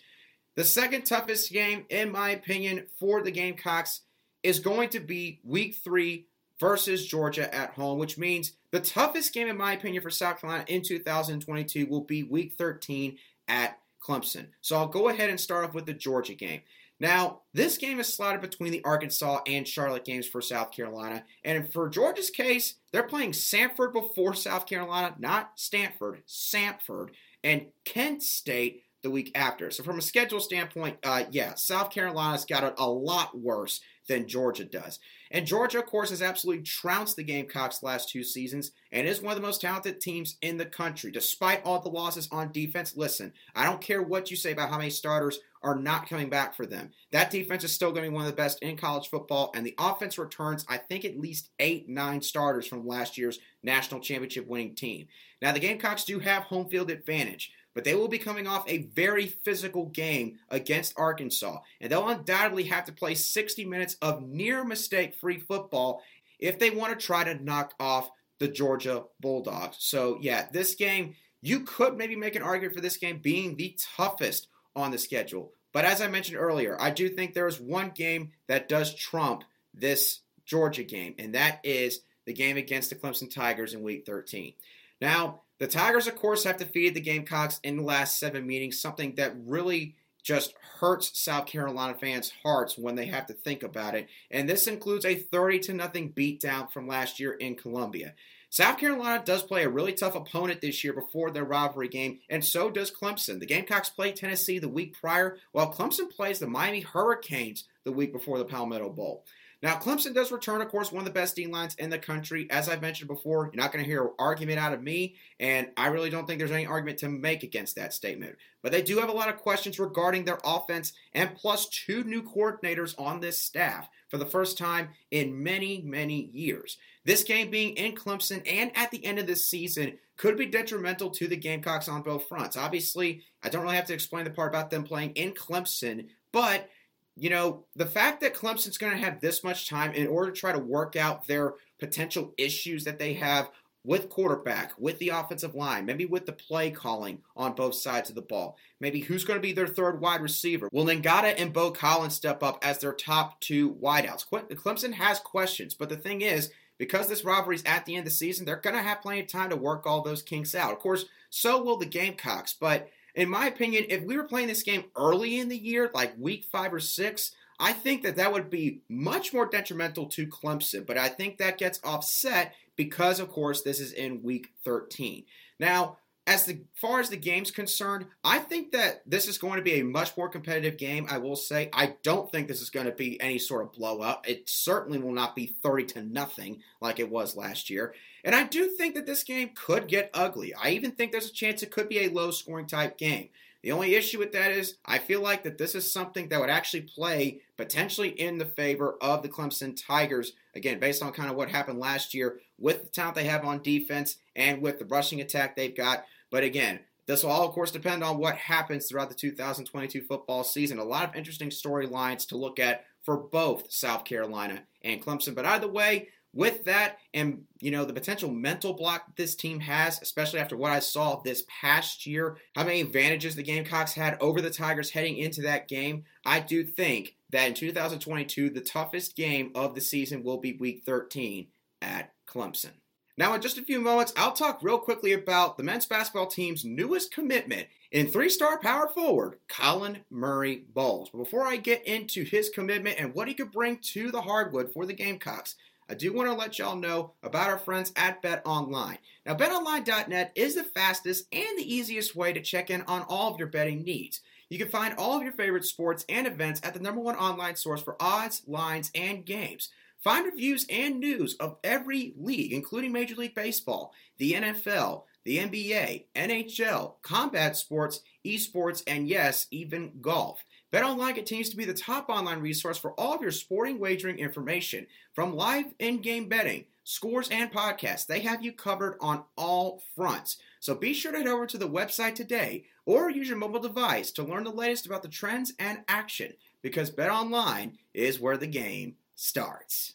The 0.55 0.63
second 0.63 1.05
toughest 1.05 1.51
game, 1.51 1.85
in 1.89 2.11
my 2.11 2.31
opinion, 2.31 2.87
for 2.99 3.21
the 3.21 3.29
Gamecocks 3.29 4.01
is 4.41 4.57
going 4.57 4.89
to 4.89 4.99
be 4.99 5.39
week 5.43 5.75
three 5.83 6.25
versus 6.63 7.05
Georgia 7.05 7.53
at 7.53 7.71
home, 7.71 7.99
which 7.99 8.17
means 8.17 8.53
the 8.71 8.79
toughest 8.79 9.33
game, 9.33 9.49
in 9.49 9.57
my 9.57 9.73
opinion, 9.73 10.01
for 10.01 10.09
South 10.09 10.39
Carolina 10.39 10.63
in 10.69 10.81
2022 10.81 11.87
will 11.87 12.05
be 12.05 12.23
week 12.23 12.53
13 12.57 13.17
at 13.49 13.79
Clemson. 14.01 14.45
So 14.61 14.77
I'll 14.77 14.87
go 14.87 15.09
ahead 15.09 15.29
and 15.29 15.37
start 15.37 15.65
off 15.65 15.73
with 15.73 15.85
the 15.85 15.93
Georgia 15.93 16.35
game. 16.35 16.61
Now, 17.01 17.41
this 17.53 17.77
game 17.77 17.99
is 17.99 18.07
slotted 18.07 18.39
between 18.39 18.71
the 18.71 18.81
Arkansas 18.85 19.41
and 19.45 19.67
Charlotte 19.67 20.05
games 20.05 20.25
for 20.25 20.39
South 20.41 20.71
Carolina. 20.71 21.25
And 21.43 21.69
for 21.69 21.89
Georgia's 21.89 22.29
case, 22.29 22.75
they're 22.93 23.03
playing 23.03 23.33
Samford 23.33 23.91
before 23.91 24.33
South 24.33 24.65
Carolina, 24.65 25.15
not 25.19 25.51
Stanford, 25.55 26.23
Samford, 26.29 27.09
and 27.43 27.65
Kent 27.83 28.23
State 28.23 28.83
the 29.01 29.11
week 29.11 29.31
after. 29.35 29.69
So, 29.69 29.83
from 29.83 29.99
a 29.99 30.01
schedule 30.01 30.39
standpoint, 30.39 30.97
uh, 31.03 31.25
yeah, 31.29 31.55
South 31.55 31.89
Carolina's 31.89 32.45
got 32.45 32.63
it 32.63 32.75
a 32.77 32.89
lot 32.89 33.37
worse 33.37 33.81
than 34.07 34.27
Georgia 34.27 34.65
does. 34.65 34.99
And 35.31 35.47
Georgia, 35.47 35.79
of 35.79 35.87
course, 35.87 36.11
has 36.11 36.21
absolutely 36.21 36.63
trounced 36.63 37.15
the 37.15 37.23
Gamecocks 37.23 37.81
last 37.81 38.09
two 38.09 38.23
seasons 38.23 38.71
and 38.91 39.07
is 39.07 39.21
one 39.21 39.31
of 39.31 39.41
the 39.41 39.45
most 39.45 39.61
talented 39.61 39.99
teams 39.99 40.37
in 40.41 40.57
the 40.57 40.65
country. 40.65 41.11
Despite 41.11 41.63
all 41.65 41.79
the 41.79 41.89
losses 41.89 42.29
on 42.31 42.51
defense, 42.51 42.95
listen, 42.95 43.33
I 43.55 43.65
don't 43.65 43.81
care 43.81 44.01
what 44.01 44.29
you 44.29 44.37
say 44.37 44.51
about 44.51 44.69
how 44.69 44.77
many 44.77 44.89
starters 44.89 45.39
are 45.63 45.75
not 45.75 46.09
coming 46.09 46.29
back 46.29 46.53
for 46.53 46.65
them. 46.65 46.91
That 47.11 47.31
defense 47.31 47.63
is 47.63 47.71
still 47.71 47.91
going 47.91 48.03
to 48.03 48.09
be 48.09 48.13
one 48.13 48.25
of 48.25 48.29
the 48.29 48.35
best 48.35 48.61
in 48.61 48.75
college 48.75 49.07
football, 49.07 49.51
and 49.55 49.65
the 49.65 49.75
offense 49.79 50.17
returns, 50.17 50.65
I 50.67 50.77
think, 50.77 51.05
at 51.05 51.19
least 51.19 51.49
eight, 51.59 51.87
nine 51.87 52.21
starters 52.21 52.67
from 52.67 52.85
last 52.85 53.17
year's 53.17 53.39
national 53.63 54.01
championship 54.01 54.45
winning 54.45 54.75
team. 54.75 55.07
Now, 55.41 55.53
the 55.53 55.59
Gamecocks 55.59 56.03
do 56.03 56.19
have 56.19 56.43
home 56.43 56.67
field 56.69 56.91
advantage 56.91 57.51
but 57.73 57.83
they 57.83 57.95
will 57.95 58.07
be 58.07 58.19
coming 58.19 58.47
off 58.47 58.67
a 58.67 58.83
very 58.93 59.27
physical 59.27 59.87
game 59.87 60.37
against 60.49 60.97
Arkansas, 60.97 61.59
and 61.81 61.91
they'll 61.91 62.07
undoubtedly 62.07 62.63
have 62.63 62.85
to 62.85 62.91
play 62.91 63.15
60 63.15 63.65
minutes 63.65 63.97
of 64.01 64.21
near 64.21 64.63
mistake 64.63 65.15
free 65.15 65.39
football 65.39 66.01
if 66.39 66.59
they 66.59 66.69
want 66.69 66.97
to 66.97 67.05
try 67.05 67.23
to 67.23 67.43
knock 67.43 67.73
off 67.79 68.09
the 68.39 68.47
Georgia 68.47 69.03
Bulldogs. 69.19 69.77
So, 69.79 70.17
yeah, 70.21 70.47
this 70.51 70.75
game, 70.75 71.15
you 71.41 71.61
could 71.61 71.97
maybe 71.97 72.15
make 72.15 72.35
an 72.35 72.41
argument 72.41 72.75
for 72.75 72.81
this 72.81 72.97
game 72.97 73.19
being 73.21 73.55
the 73.55 73.77
toughest 73.95 74.47
on 74.75 74.91
the 74.91 74.97
schedule. 74.97 75.53
But 75.71 75.85
as 75.85 76.01
I 76.01 76.07
mentioned 76.07 76.37
earlier, 76.37 76.77
I 76.79 76.91
do 76.91 77.09
think 77.09 77.33
there 77.33 77.47
is 77.47 77.59
one 77.59 77.89
game 77.89 78.31
that 78.47 78.69
does 78.69 78.93
trump 78.93 79.43
this 79.73 80.21
Georgia 80.45 80.83
game, 80.83 81.15
and 81.17 81.33
that 81.35 81.59
is 81.63 82.01
the 82.25 82.33
game 82.33 82.57
against 82.57 82.89
the 82.89 82.95
Clemson 82.95 83.33
Tigers 83.33 83.73
in 83.73 83.81
Week 83.81 84.05
13. 84.05 84.53
Now, 85.01 85.41
the 85.63 85.69
Tigers, 85.69 86.07
of 86.07 86.17
course, 86.17 86.43
have 86.43 86.57
defeated 86.57 86.93
the 86.93 86.99
Gamecocks 86.99 87.61
in 87.63 87.77
the 87.77 87.83
last 87.83 88.19
seven 88.19 88.45
meetings, 88.45 88.81
something 88.81 89.15
that 89.15 89.33
really 89.45 89.95
just 90.21 90.53
hurts 90.81 91.17
South 91.17 91.45
Carolina 91.45 91.93
fans' 91.93 92.33
hearts 92.43 92.77
when 92.77 92.95
they 92.95 93.05
have 93.05 93.27
to 93.27 93.33
think 93.33 93.63
about 93.63 93.95
it. 93.95 94.09
And 94.29 94.49
this 94.49 94.67
includes 94.67 95.05
a 95.05 95.15
30 95.15 95.59
to 95.59 95.73
nothing 95.73 96.11
beatdown 96.11 96.69
from 96.69 96.85
last 96.85 97.17
year 97.17 97.31
in 97.31 97.55
Columbia. 97.55 98.13
South 98.49 98.77
Carolina 98.77 99.23
does 99.25 99.41
play 99.41 99.63
a 99.63 99.69
really 99.69 99.93
tough 99.93 100.15
opponent 100.15 100.59
this 100.59 100.83
year 100.83 100.91
before 100.91 101.31
their 101.31 101.45
rivalry 101.45 101.87
game, 101.87 102.19
and 102.29 102.43
so 102.43 102.69
does 102.69 102.91
Clemson. 102.91 103.39
The 103.39 103.45
Gamecocks 103.45 103.89
play 103.89 104.11
Tennessee 104.11 104.59
the 104.59 104.67
week 104.67 104.99
prior, 104.99 105.37
while 105.53 105.71
Clemson 105.71 106.09
plays 106.09 106.39
the 106.39 106.47
Miami 106.47 106.81
Hurricanes 106.81 107.63
the 107.85 107.93
week 107.93 108.11
before 108.11 108.37
the 108.37 108.43
Palmetto 108.43 108.89
Bowl. 108.89 109.23
Now, 109.63 109.75
Clemson 109.75 110.13
does 110.13 110.29
return, 110.29 110.59
of 110.59 110.67
course, 110.67 110.91
one 110.91 110.99
of 110.99 111.05
the 111.05 111.17
best 111.17 111.37
D 111.37 111.47
lines 111.47 111.73
in 111.75 111.89
the 111.89 111.97
country. 111.97 112.47
As 112.51 112.67
I've 112.67 112.81
mentioned 112.81 113.07
before, 113.07 113.45
you're 113.45 113.63
not 113.63 113.71
going 113.71 113.81
to 113.81 113.89
hear 113.89 114.03
an 114.03 114.11
argument 114.19 114.59
out 114.59 114.73
of 114.73 114.83
me, 114.83 115.15
and 115.39 115.69
I 115.77 115.87
really 115.87 116.09
don't 116.09 116.27
think 116.27 116.39
there's 116.39 116.51
any 116.51 116.65
argument 116.65 116.99
to 116.99 117.07
make 117.07 117.43
against 117.43 117.77
that 117.77 117.93
statement. 117.93 118.35
But 118.61 118.73
they 118.73 118.81
do 118.81 118.99
have 118.99 119.07
a 119.07 119.13
lot 119.13 119.29
of 119.29 119.37
questions 119.37 119.79
regarding 119.79 120.25
their 120.25 120.39
offense, 120.43 120.91
and 121.13 121.33
plus 121.33 121.69
two 121.69 122.03
new 122.03 122.23
coordinators 122.23 122.93
on 122.99 123.21
this 123.21 123.39
staff 123.39 123.87
for 124.09 124.17
the 124.17 124.25
first 124.25 124.57
time 124.57 124.89
in 125.11 125.41
many, 125.41 125.81
many 125.81 126.29
years. 126.33 126.77
This 127.05 127.23
game 127.23 127.49
being 127.49 127.77
in 127.77 127.95
Clemson 127.95 128.41
and 128.45 128.69
at 128.75 128.91
the 128.91 129.05
end 129.05 129.17
of 129.17 129.27
this 129.27 129.47
season 129.47 129.93
could 130.17 130.35
be 130.37 130.45
detrimental 130.45 131.09
to 131.11 131.27
the 131.29 131.37
Gamecocks 131.37 131.87
on 131.87 132.01
both 132.01 132.27
fronts. 132.27 132.57
Obviously, 132.57 133.23
I 133.41 133.47
don't 133.47 133.63
really 133.63 133.77
have 133.77 133.87
to 133.87 133.93
explain 133.93 134.25
the 134.25 134.29
part 134.29 134.51
about 134.51 134.71
them 134.71 134.83
playing 134.83 135.11
in 135.11 135.31
Clemson, 135.31 136.09
but 136.33 136.69
you 137.15 137.29
know, 137.29 137.65
the 137.75 137.85
fact 137.85 138.21
that 138.21 138.35
Clemson's 138.35 138.77
going 138.77 138.93
to 138.93 139.03
have 139.03 139.21
this 139.21 139.43
much 139.43 139.69
time 139.69 139.93
in 139.93 140.07
order 140.07 140.31
to 140.31 140.39
try 140.39 140.51
to 140.51 140.59
work 140.59 140.95
out 140.95 141.27
their 141.27 141.53
potential 141.79 142.33
issues 142.37 142.83
that 142.85 142.99
they 142.99 143.13
have 143.13 143.49
with 143.85 144.09
quarterback, 144.09 144.71
with 144.77 144.97
the 144.99 145.09
offensive 145.09 145.55
line, 145.55 145.85
maybe 145.85 146.05
with 146.05 146.25
the 146.25 146.31
play 146.31 146.71
calling 146.71 147.21
on 147.35 147.53
both 147.53 147.75
sides 147.75 148.09
of 148.09 148.15
the 148.15 148.21
ball. 148.21 148.57
Maybe 148.79 149.01
who's 149.01 149.25
going 149.25 149.37
to 149.37 149.41
be 149.41 149.51
their 149.51 149.67
third 149.67 149.99
wide 149.99 150.21
receiver? 150.21 150.69
Will 150.71 150.85
Ngata 150.85 151.35
and 151.37 151.51
Beaux 151.51 151.71
Collins 151.71 152.15
step 152.15 152.41
up 152.41 152.59
as 152.63 152.79
their 152.79 152.93
top 152.93 153.41
two 153.41 153.73
wideouts? 153.75 154.25
Clemson 154.29 154.93
has 154.93 155.19
questions, 155.19 155.73
but 155.73 155.89
the 155.89 155.97
thing 155.97 156.21
is, 156.21 156.49
because 156.77 157.07
this 157.07 157.25
rivalry 157.25 157.57
is 157.57 157.63
at 157.65 157.85
the 157.85 157.95
end 157.95 157.99
of 157.99 158.05
the 158.05 158.11
season, 158.11 158.45
they're 158.45 158.55
going 158.55 158.75
to 158.75 158.81
have 158.81 159.01
plenty 159.01 159.19
of 159.19 159.27
time 159.27 159.49
to 159.49 159.55
work 159.55 159.85
all 159.85 160.01
those 160.01 160.23
kinks 160.23 160.55
out. 160.55 160.71
Of 160.71 160.79
course, 160.79 161.05
so 161.29 161.61
will 161.61 161.77
the 161.77 161.85
Gamecocks. 161.85 162.55
But 162.59 162.89
in 163.15 163.29
my 163.29 163.47
opinion, 163.47 163.85
if 163.89 164.03
we 164.03 164.17
were 164.17 164.23
playing 164.23 164.47
this 164.47 164.63
game 164.63 164.85
early 164.95 165.39
in 165.39 165.49
the 165.49 165.57
year, 165.57 165.91
like 165.93 166.13
week 166.17 166.45
five 166.51 166.73
or 166.73 166.79
six, 166.79 167.31
I 167.59 167.73
think 167.73 168.03
that 168.03 168.15
that 168.15 168.33
would 168.33 168.49
be 168.49 168.81
much 168.89 169.33
more 169.33 169.45
detrimental 169.45 170.07
to 170.07 170.27
Clemson. 170.27 170.85
But 170.85 170.97
I 170.97 171.09
think 171.09 171.37
that 171.37 171.57
gets 171.57 171.79
offset 171.83 172.55
because, 172.75 173.19
of 173.19 173.29
course, 173.29 173.61
this 173.61 173.79
is 173.79 173.93
in 173.93 174.23
week 174.23 174.49
13. 174.65 175.25
Now, 175.59 175.97
as 176.25 176.45
the, 176.45 176.61
far 176.73 176.99
as 176.99 177.09
the 177.09 177.17
game's 177.17 177.51
concerned, 177.51 178.05
I 178.23 178.39
think 178.39 178.71
that 178.71 179.01
this 179.05 179.27
is 179.27 179.37
going 179.37 179.57
to 179.57 179.61
be 179.61 179.79
a 179.79 179.83
much 179.83 180.15
more 180.15 180.29
competitive 180.29 180.77
game. 180.77 181.05
I 181.09 181.17
will 181.17 181.35
say 181.35 181.69
I 181.73 181.95
don't 182.01 182.31
think 182.31 182.47
this 182.47 182.61
is 182.61 182.69
going 182.69 182.85
to 182.85 182.93
be 182.93 183.19
any 183.19 183.37
sort 183.37 183.63
of 183.63 183.73
blowout. 183.73 184.27
It 184.27 184.49
certainly 184.49 184.99
will 184.99 185.11
not 185.11 185.35
be 185.35 185.55
30 185.61 185.85
to 185.85 186.03
nothing 186.03 186.61
like 186.79 186.99
it 186.99 187.09
was 187.09 187.35
last 187.35 187.69
year. 187.69 187.93
And 188.23 188.33
I 188.33 188.43
do 188.43 188.69
think 188.69 188.95
that 188.95 189.05
this 189.05 189.23
game 189.23 189.51
could 189.53 189.87
get 189.87 190.11
ugly. 190.13 190.53
I 190.53 190.69
even 190.69 190.91
think 190.91 191.11
there's 191.11 191.29
a 191.29 191.33
chance 191.33 191.61
it 191.61 191.71
could 191.71 191.89
be 191.89 192.05
a 192.05 192.09
low 192.09 192.31
scoring 192.31 192.67
type 192.67 192.97
game. 192.97 193.29
The 193.63 193.71
only 193.71 193.95
issue 193.95 194.19
with 194.19 194.33
that 194.33 194.51
is 194.51 194.75
I 194.85 194.99
feel 194.99 195.21
like 195.21 195.43
that 195.43 195.57
this 195.57 195.73
is 195.73 195.91
something 195.91 196.27
that 196.29 196.39
would 196.39 196.49
actually 196.49 196.81
play 196.81 197.41
potentially 197.55 198.09
in 198.09 198.37
the 198.37 198.45
favor 198.45 198.97
of 199.01 199.23
the 199.23 199.29
Clemson 199.29 199.73
Tigers. 199.75 200.33
Again, 200.53 200.79
based 200.79 201.01
on 201.01 201.13
kind 201.13 201.29
of 201.29 201.37
what 201.37 201.49
happened 201.49 201.79
last 201.79 202.13
year 202.13 202.39
with 202.59 202.83
the 202.83 202.89
talent 202.89 203.15
they 203.15 203.23
have 203.23 203.45
on 203.45 203.61
defense 203.61 204.17
and 204.35 204.61
with 204.61 204.79
the 204.79 204.85
rushing 204.85 205.21
attack 205.21 205.55
they've 205.55 205.75
got. 205.75 206.05
But 206.33 206.43
again, 206.43 206.79
this 207.05 207.23
will 207.23 207.29
all, 207.29 207.47
of 207.47 207.53
course, 207.53 207.69
depend 207.69 208.03
on 208.03 208.17
what 208.17 208.35
happens 208.35 208.87
throughout 208.87 209.09
the 209.09 209.15
2022 209.15 210.01
football 210.01 210.43
season. 210.43 210.79
A 210.79 210.83
lot 210.83 211.07
of 211.07 211.15
interesting 211.15 211.51
storylines 211.51 212.27
to 212.29 212.37
look 212.37 212.57
at 212.57 212.85
for 213.03 213.17
both 213.17 213.71
South 213.71 214.03
Carolina 214.03 214.63
and 214.81 214.99
Clemson. 214.99 215.35
But 215.35 215.45
either 215.45 215.67
way, 215.67 216.07
with 216.33 216.63
that 216.63 216.97
and 217.13 217.43
you 217.59 217.69
know 217.69 217.85
the 217.85 217.93
potential 217.93 218.31
mental 218.31 218.73
block 218.73 219.15
this 219.17 219.35
team 219.35 219.59
has 219.59 220.01
especially 220.01 220.39
after 220.39 220.57
what 220.57 220.71
i 220.71 220.79
saw 220.79 221.21
this 221.21 221.43
past 221.47 222.07
year 222.07 222.37
how 222.55 222.63
many 222.63 222.81
advantages 222.81 223.35
the 223.35 223.43
gamecocks 223.43 223.93
had 223.93 224.17
over 224.19 224.41
the 224.41 224.49
tigers 224.49 224.89
heading 224.89 225.15
into 225.15 225.43
that 225.43 225.67
game 225.67 226.03
i 226.25 226.39
do 226.39 226.63
think 226.63 227.17
that 227.29 227.47
in 227.47 227.53
2022 227.53 228.49
the 228.49 228.61
toughest 228.61 229.15
game 229.15 229.51
of 229.53 229.75
the 229.75 229.81
season 229.81 230.23
will 230.23 230.39
be 230.39 230.53
week 230.53 230.81
13 230.87 231.45
at 231.83 232.11
clemson 232.27 232.71
now 233.17 233.33
in 233.33 233.41
just 233.41 233.57
a 233.57 233.63
few 233.63 233.79
moments 233.79 234.13
i'll 234.17 234.31
talk 234.31 234.59
real 234.61 234.77
quickly 234.77 235.13
about 235.13 235.57
the 235.57 235.63
men's 235.63 235.85
basketball 235.85 236.27
team's 236.27 236.65
newest 236.65 237.13
commitment 237.13 237.67
in 237.93 238.07
three-star 238.07 238.59
power 238.59 238.89
forward 238.89 239.37
Collin 239.47 239.99
Murray 240.09 240.63
Boyles. 240.73 241.11
But 241.11 241.19
before 241.19 241.47
I 241.47 241.57
get 241.57 241.85
into 241.85 242.23
his 242.23 242.49
commitment 242.49 242.99
and 242.99 243.13
what 243.13 243.27
he 243.27 243.35
could 243.35 243.51
bring 243.51 243.77
to 243.93 244.11
the 244.11 244.21
hardwood 244.21 244.73
for 244.73 244.87
the 244.87 244.93
Gamecocks, 244.93 245.55
I 245.87 245.93
do 245.93 246.11
want 246.11 246.27
to 246.27 246.35
let 246.35 246.57
y'all 246.57 246.75
know 246.75 247.11
about 247.21 247.49
our 247.49 247.59
friends 247.59 247.93
at 247.95 248.21
Bet 248.21 248.41
Online. 248.45 248.97
Now, 249.25 249.35
betonline.net 249.35 250.31
is 250.33 250.55
the 250.55 250.63
fastest 250.63 251.27
and 251.31 251.57
the 251.57 251.73
easiest 251.73 252.15
way 252.15 252.33
to 252.33 252.41
check 252.41 252.71
in 252.71 252.81
on 252.83 253.03
all 253.07 253.31
of 253.31 253.37
your 253.37 253.47
betting 253.47 253.83
needs. 253.83 254.21
You 254.49 254.57
can 254.57 254.69
find 254.69 254.95
all 254.97 255.15
of 255.15 255.23
your 255.23 255.33
favorite 255.33 255.65
sports 255.65 256.03
and 256.09 256.25
events 256.25 256.61
at 256.63 256.73
the 256.73 256.79
number 256.79 257.01
one 257.01 257.15
online 257.15 257.55
source 257.57 257.81
for 257.81 257.95
odds, 257.99 258.41
lines, 258.47 258.91
and 258.95 259.23
games. 259.23 259.69
Find 260.03 260.25
reviews 260.25 260.65
and 260.69 260.99
news 260.99 261.35
of 261.35 261.55
every 261.63 262.13
league, 262.17 262.51
including 262.51 262.91
Major 262.91 263.15
League 263.15 263.35
Baseball, 263.35 263.93
the 264.17 264.33
NFL, 264.33 265.03
the 265.23 265.37
NBA, 265.37 266.07
NHL, 266.13 266.95
combat 267.01 267.55
sports, 267.55 268.01
esports, 268.25 268.83
and 268.85 269.07
yes, 269.07 269.47
even 269.49 269.93
golf. 270.01 270.43
BetOnline 270.73 271.15
continues 271.15 271.49
to 271.51 271.55
be 271.55 271.63
the 271.63 271.73
top 271.73 272.09
online 272.09 272.41
resource 272.41 272.77
for 272.77 272.91
all 272.99 273.15
of 273.15 273.21
your 273.21 273.31
sporting 273.31 273.79
wagering 273.79 274.19
information, 274.19 274.87
from 275.13 275.37
live 275.37 275.73
in-game 275.79 276.27
betting, 276.27 276.65
scores, 276.83 277.29
and 277.29 277.49
podcasts. 277.49 278.05
They 278.05 278.19
have 278.19 278.43
you 278.43 278.51
covered 278.51 278.97
on 278.99 279.23
all 279.37 279.81
fronts. 279.95 280.35
So 280.59 280.75
be 280.75 280.93
sure 280.93 281.13
to 281.13 281.19
head 281.19 281.27
over 281.27 281.47
to 281.47 281.57
the 281.57 281.69
website 281.69 282.15
today 282.15 282.65
or 282.85 283.09
use 283.09 283.29
your 283.29 283.37
mobile 283.37 283.61
device 283.61 284.11
to 284.11 284.23
learn 284.23 284.43
the 284.43 284.51
latest 284.51 284.85
about 284.85 285.01
the 285.01 285.07
trends 285.07 285.53
and 285.59 285.79
action 285.87 286.33
because 286.61 286.91
BetOnline 286.91 287.75
is 287.93 288.19
where 288.19 288.37
the 288.37 288.47
game 288.47 288.95
starts. 289.15 289.93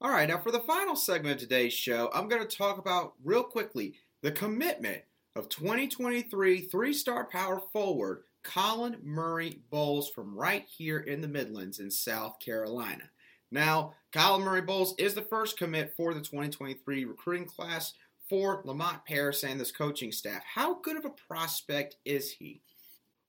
All 0.00 0.10
right, 0.10 0.28
now 0.28 0.38
for 0.38 0.52
the 0.52 0.60
final 0.60 0.94
segment 0.94 1.34
of 1.34 1.40
today's 1.40 1.72
show, 1.72 2.08
I'm 2.14 2.28
going 2.28 2.46
to 2.46 2.56
talk 2.56 2.78
about 2.78 3.14
real 3.24 3.42
quickly 3.42 3.94
the 4.22 4.30
commitment 4.30 5.02
of 5.34 5.48
2023 5.48 6.60
three 6.62 6.92
star 6.92 7.24
power 7.24 7.60
forward 7.72 8.22
Collin 8.44 8.96
Murray 9.02 9.60
Boyles 9.70 10.08
from 10.08 10.34
right 10.34 10.64
here 10.68 11.00
in 11.00 11.20
the 11.20 11.28
Midlands 11.28 11.80
in 11.80 11.90
South 11.90 12.38
Carolina. 12.40 13.10
Now, 13.50 13.94
Collin 14.12 14.42
Murray 14.42 14.62
Boyles 14.62 14.94
is 14.98 15.14
the 15.14 15.22
first 15.22 15.58
commit 15.58 15.94
for 15.96 16.14
the 16.14 16.20
2023 16.20 17.04
recruiting 17.04 17.46
class 17.46 17.94
for 18.28 18.62
Lamont 18.64 19.04
Paris 19.04 19.42
and 19.42 19.58
this 19.58 19.72
coaching 19.72 20.12
staff. 20.12 20.42
How 20.54 20.80
good 20.80 20.96
of 20.96 21.04
a 21.04 21.10
prospect 21.10 21.96
is 22.04 22.30
he? 22.30 22.62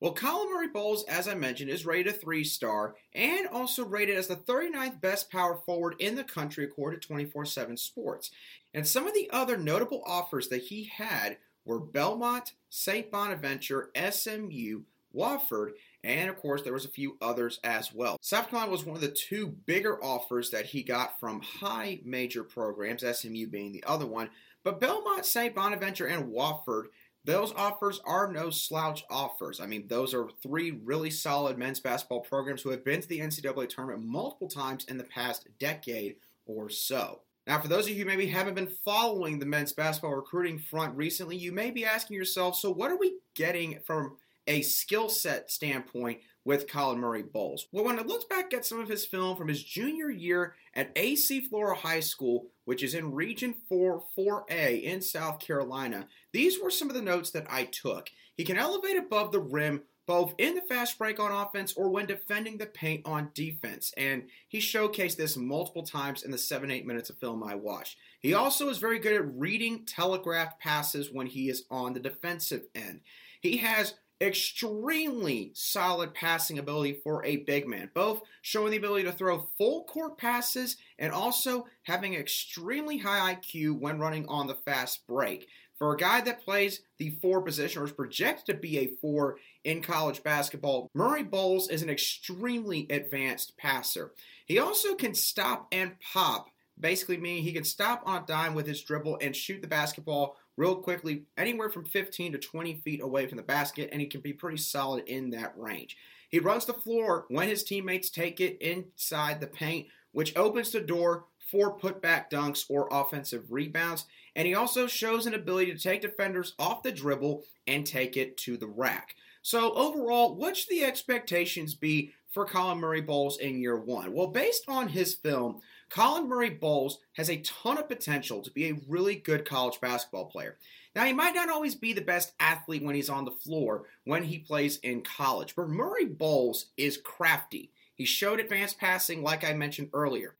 Well, 0.02 0.16
Murray 0.50 0.70
Boyles, 0.70 1.04
as 1.06 1.28
I 1.28 1.36
mentioned, 1.36 1.70
is 1.70 1.86
rated 1.86 2.14
a 2.14 2.18
three 2.18 2.46
star 2.46 2.96
and 3.14 3.48
also 3.48 3.84
rated 3.84 4.18
as 4.18 4.28
the 4.28 4.36
39th 4.36 5.02
best 5.02 5.30
power 5.30 5.56
forward 5.66 5.96
in 6.00 6.16
the 6.16 6.24
country 6.24 6.64
according 6.64 7.02
to 7.02 7.08
24 7.08 7.46
7 7.46 7.76
Sports. 7.76 8.32
And 8.74 8.88
some 8.88 9.08
of 9.08 9.14
the 9.14 9.30
other 9.32 9.58
notable 9.58 10.02
offers 10.06 10.48
that 10.50 10.64
he 10.64 10.86
had 10.86 11.38
were 11.66 11.80
Belmont, 11.80 12.54
St. 12.70 13.12
Bonaventure, 13.12 13.92
SMU, 13.96 14.84
Wofford, 15.14 15.72
and 16.04 16.30
of 16.30 16.38
course 16.38 16.62
there 16.62 16.74
was 16.74 16.86
a 16.86 16.90
few 16.90 17.18
others 17.22 17.60
as 17.64 17.94
well. 17.94 18.18
South 18.22 18.50
Carolina 18.50 18.72
was 18.72 18.86
one 18.86 18.96
of 18.96 19.02
the 19.02 19.10
two 19.10 19.48
bigger 19.48 20.02
offers 20.04 20.50
that 20.52 20.68
he 20.68 20.82
got 20.82 21.20
from 21.20 21.42
high 21.42 22.00
major 22.06 22.44
programs, 22.44 23.04
SMU 23.04 23.48
being 23.48 23.72
the 23.72 23.84
other 23.86 24.06
one. 24.06 24.30
But 24.64 24.80
Belmont, 24.80 25.26
St. 25.26 25.56
Bonaventure, 25.56 26.06
and 26.06 26.32
Wofford, 26.32 26.86
those 27.26 27.54
offers 27.54 28.02
are 28.06 28.32
no 28.32 28.50
slouch 28.50 29.04
offers. 29.10 29.60
I 29.60 29.66
mean, 29.66 29.88
those 29.88 30.14
are 30.14 30.30
three 30.42 30.72
really 30.84 31.12
solid 31.12 31.58
men's 31.58 31.80
basketball 31.80 32.22
programs 32.22 32.62
who 32.62 32.70
have 32.70 32.86
been 32.86 33.02
to 33.02 33.08
the 33.08 33.20
NCAA 33.20 33.70
tournament 33.70 34.04
multiple 34.06 34.48
times 34.48 34.86
in 34.86 34.98
the 34.98 35.04
past 35.04 35.48
decade 35.60 36.16
or 36.46 36.70
so. 36.70 37.22
Now, 37.46 37.60
for 37.60 37.68
those 37.68 37.86
of 37.86 37.92
you 37.92 38.04
who 38.04 38.06
maybe 38.06 38.28
haven't 38.28 38.54
been 38.54 38.72
following 38.86 39.40
the 39.40 39.46
men's 39.46 39.74
basketball 39.74 40.16
recruiting 40.16 40.60
front 40.60 40.96
recently, 40.96 41.36
you 41.36 41.52
may 41.52 41.72
be 41.72 41.86
asking 41.86 42.16
yourself, 42.16 42.56
so 42.56 42.72
what 42.72 42.92
are 42.92 42.98
we 42.98 43.18
getting 43.34 43.80
from 43.86 44.18
a 44.48 44.62
skill 44.62 45.10
set 45.10 45.52
standpoint 45.52 46.20
with 46.46 46.68
Collin 46.68 47.00
Murray 47.00 47.24
Boyles? 47.24 47.68
Well, 47.72 47.86
when 47.86 48.00
I 48.00 48.04
looked 48.04 48.30
back 48.30 48.54
at 48.54 48.66
some 48.66 48.80
of 48.80 48.90
his 48.90 49.06
film 49.06 49.36
from 49.36 49.48
his 49.48 49.64
junior 49.64 50.10
year 50.10 50.56
at 50.74 50.92
AC 50.96 51.42
Flora 51.42 51.76
High 51.76 52.00
School, 52.00 52.48
which 52.66 52.84
is 52.84 52.94
in 52.94 53.14
Region 53.14 53.54
4 53.68 54.04
4A 54.18 54.84
in 54.84 55.02
South 55.02 55.40
Carolina, 55.40 56.08
these 56.34 56.60
were 56.62 56.72
some 56.72 56.90
of 56.90 56.96
the 56.96 57.02
notes 57.02 57.32
that 57.32 57.48
I 57.50 57.66
took. 57.66 58.10
He 58.36 58.44
can 58.44 58.58
elevate 58.58 58.98
above 58.98 59.32
the 59.32 59.40
rim 59.40 59.82
both 60.10 60.34
in 60.40 60.56
the 60.56 60.62
fast 60.62 60.98
break 60.98 61.20
on 61.20 61.32
offense 61.32 61.72
or 61.74 61.88
when 61.88 62.08
defending 62.08 62.58
the 62.58 62.66
paint 62.66 63.06
on 63.06 63.30
defense. 63.36 63.94
And 63.96 64.24
he 64.48 64.58
showcased 64.58 65.18
this 65.18 65.38
multiple 65.38 65.84
times 65.84 66.24
in 66.24 66.32
the 66.32 66.38
7 66.40 66.72
8 66.72 66.84
minutes 66.84 67.12
of 67.12 67.20
film 67.20 67.44
I 67.44 67.54
watched. 67.54 67.96
He 68.20 68.34
also 68.34 68.70
is 68.70 68.80
very 68.80 68.98
good 68.98 69.14
at 69.14 69.38
reading 69.38 69.86
telegraphed 69.86 70.60
passes 70.60 71.12
when 71.14 71.28
he 71.28 71.48
is 71.48 71.66
on 71.70 71.94
the 71.94 72.00
defensive 72.00 72.64
end. 72.74 73.02
He 73.40 73.58
has 73.58 73.94
extremely 74.22 75.52
solid 75.54 76.14
passing 76.14 76.60
ability 76.60 77.00
for 77.04 77.24
a 77.24 77.38
big 77.38 77.68
man, 77.68 77.90
both 77.94 78.22
showing 78.42 78.72
the 78.72 78.78
ability 78.78 79.06
to 79.06 79.12
throw 79.12 79.48
full 79.58 79.84
court 79.86 80.18
passes 80.18 80.78
and 80.98 81.12
also 81.12 81.66
having 81.84 82.14
extremely 82.14 82.98
high 82.98 83.36
IQ 83.36 83.80
when 83.80 84.00
running 84.00 84.28
on 84.28 84.48
the 84.48 84.56
fast 84.56 85.08
break. 85.08 85.48
For 85.78 85.94
a 85.94 85.98
guy 85.98 86.20
that 86.22 86.44
plays 86.44 86.82
the 86.98 87.12
four 87.22 87.42
position 87.42 87.82
or 87.82 87.86
is 87.86 87.94
projected 87.94 88.46
to 88.48 88.62
be 88.62 88.80
a 88.80 88.96
four 89.02 89.38
in 89.64 89.82
college 89.82 90.22
basketball, 90.24 90.90
Murray 90.94 91.24
Boyles 91.24 91.70
is 91.70 91.82
an 91.82 91.90
extremely 91.90 92.86
advanced 92.90 93.56
passer. 93.56 94.12
He 94.46 94.60
also 94.60 94.96
can 94.96 95.16
stop 95.16 95.68
and 95.72 95.98
pop, 96.02 96.50
basically 96.78 97.16
meaning 97.16 97.44
he 97.44 97.54
can 97.54 97.64
stop 97.64 98.04
on 98.06 98.24
a 98.24 98.26
dime 98.26 98.56
with 98.56 98.68
his 98.68 98.82
dribble 98.82 99.20
and 99.22 99.34
shoot 99.34 99.62
the 99.62 99.68
basketball 99.68 100.36
real 100.60 100.76
quickly, 100.76 101.24
anywhere 101.38 101.70
from 101.70 101.86
15 101.86 102.34
to 102.34 102.38
20 102.38 102.76
feet 102.84 103.02
away 103.02 103.26
from 103.26 103.38
the 103.38 103.44
basket, 103.44 103.88
and 103.94 104.02
he 104.02 104.08
can 104.08 104.20
be 104.20 104.34
pretty 104.34 104.58
solid 104.58 105.08
in 105.08 105.30
that 105.30 105.58
range. 105.58 105.96
He 106.28 106.40
runs 106.40 106.66
the 106.66 106.74
floor 106.74 107.26
when 107.30 107.48
his 107.48 107.64
teammates 107.64 108.10
take 108.10 108.42
it 108.42 108.62
inside 108.62 109.40
the 109.40 109.48
paint, 109.48 109.88
which 110.12 110.36
opens 110.36 110.72
the 110.72 110.82
door 110.82 111.24
for 111.50 111.80
putback 111.80 112.30
dunks 112.30 112.66
or 112.70 112.90
offensive 112.92 113.46
rebounds. 113.50 114.06
And 114.36 114.46
he 114.46 114.54
also 114.54 114.86
shows 114.86 115.26
an 115.26 115.34
ability 115.34 115.72
to 115.72 115.80
take 115.80 116.02
defenders 116.02 116.56
off 116.60 116.84
the 116.84 116.92
dribble 116.92 117.44
and 117.66 117.86
take 117.86 118.18
it 118.18 118.36
to 118.40 118.58
the 118.58 118.68
rack. 118.68 119.16
So, 119.42 119.74
overall, 119.74 120.36
what 120.36 120.58
should 120.58 120.70
the 120.70 120.84
expectations 120.84 121.74
be 121.74 122.12
for 122.30 122.44
Collin 122.44 122.80
Murray 122.80 123.02
Boyles 123.02 123.40
in 123.40 123.62
year 123.62 123.80
one? 123.80 124.12
Well, 124.12 124.28
based 124.28 124.66
on 124.68 124.90
his 124.90 125.16
film, 125.16 125.62
Collin 125.90 126.30
Murray 126.30 126.52
Boyles 126.52 127.00
has 127.14 127.30
a 127.30 127.38
ton 127.38 127.78
of 127.78 127.90
potential 127.90 128.42
to 128.42 128.52
be 128.52 128.70
a 128.70 128.80
really 128.88 129.16
good 129.16 129.44
college 129.44 129.82
basketball 129.82 130.26
player. 130.26 130.58
Now, 130.96 131.06
he 131.06 131.14
might 131.14 131.36
not 131.36 131.50
always 131.50 131.76
be 131.76 131.94
the 131.94 132.02
best 132.02 132.34
athlete 132.40 132.84
when 132.84 132.96
he's 132.96 133.10
on 133.10 133.26
the 133.26 133.32
floor 133.32 133.86
when 134.06 134.24
he 134.24 134.40
plays 134.40 134.78
in 134.78 135.02
college, 135.02 135.56
but 135.56 135.70
Murray 135.70 136.06
Boyles 136.06 136.68
is 136.78 136.98
crafty. 136.98 137.72
He 137.96 138.06
showed 138.06 138.40
advanced 138.40 138.80
passing, 138.80 139.24
like 139.24 139.44
I 139.44 139.54
mentioned 139.54 139.90
earlier. 139.94 140.36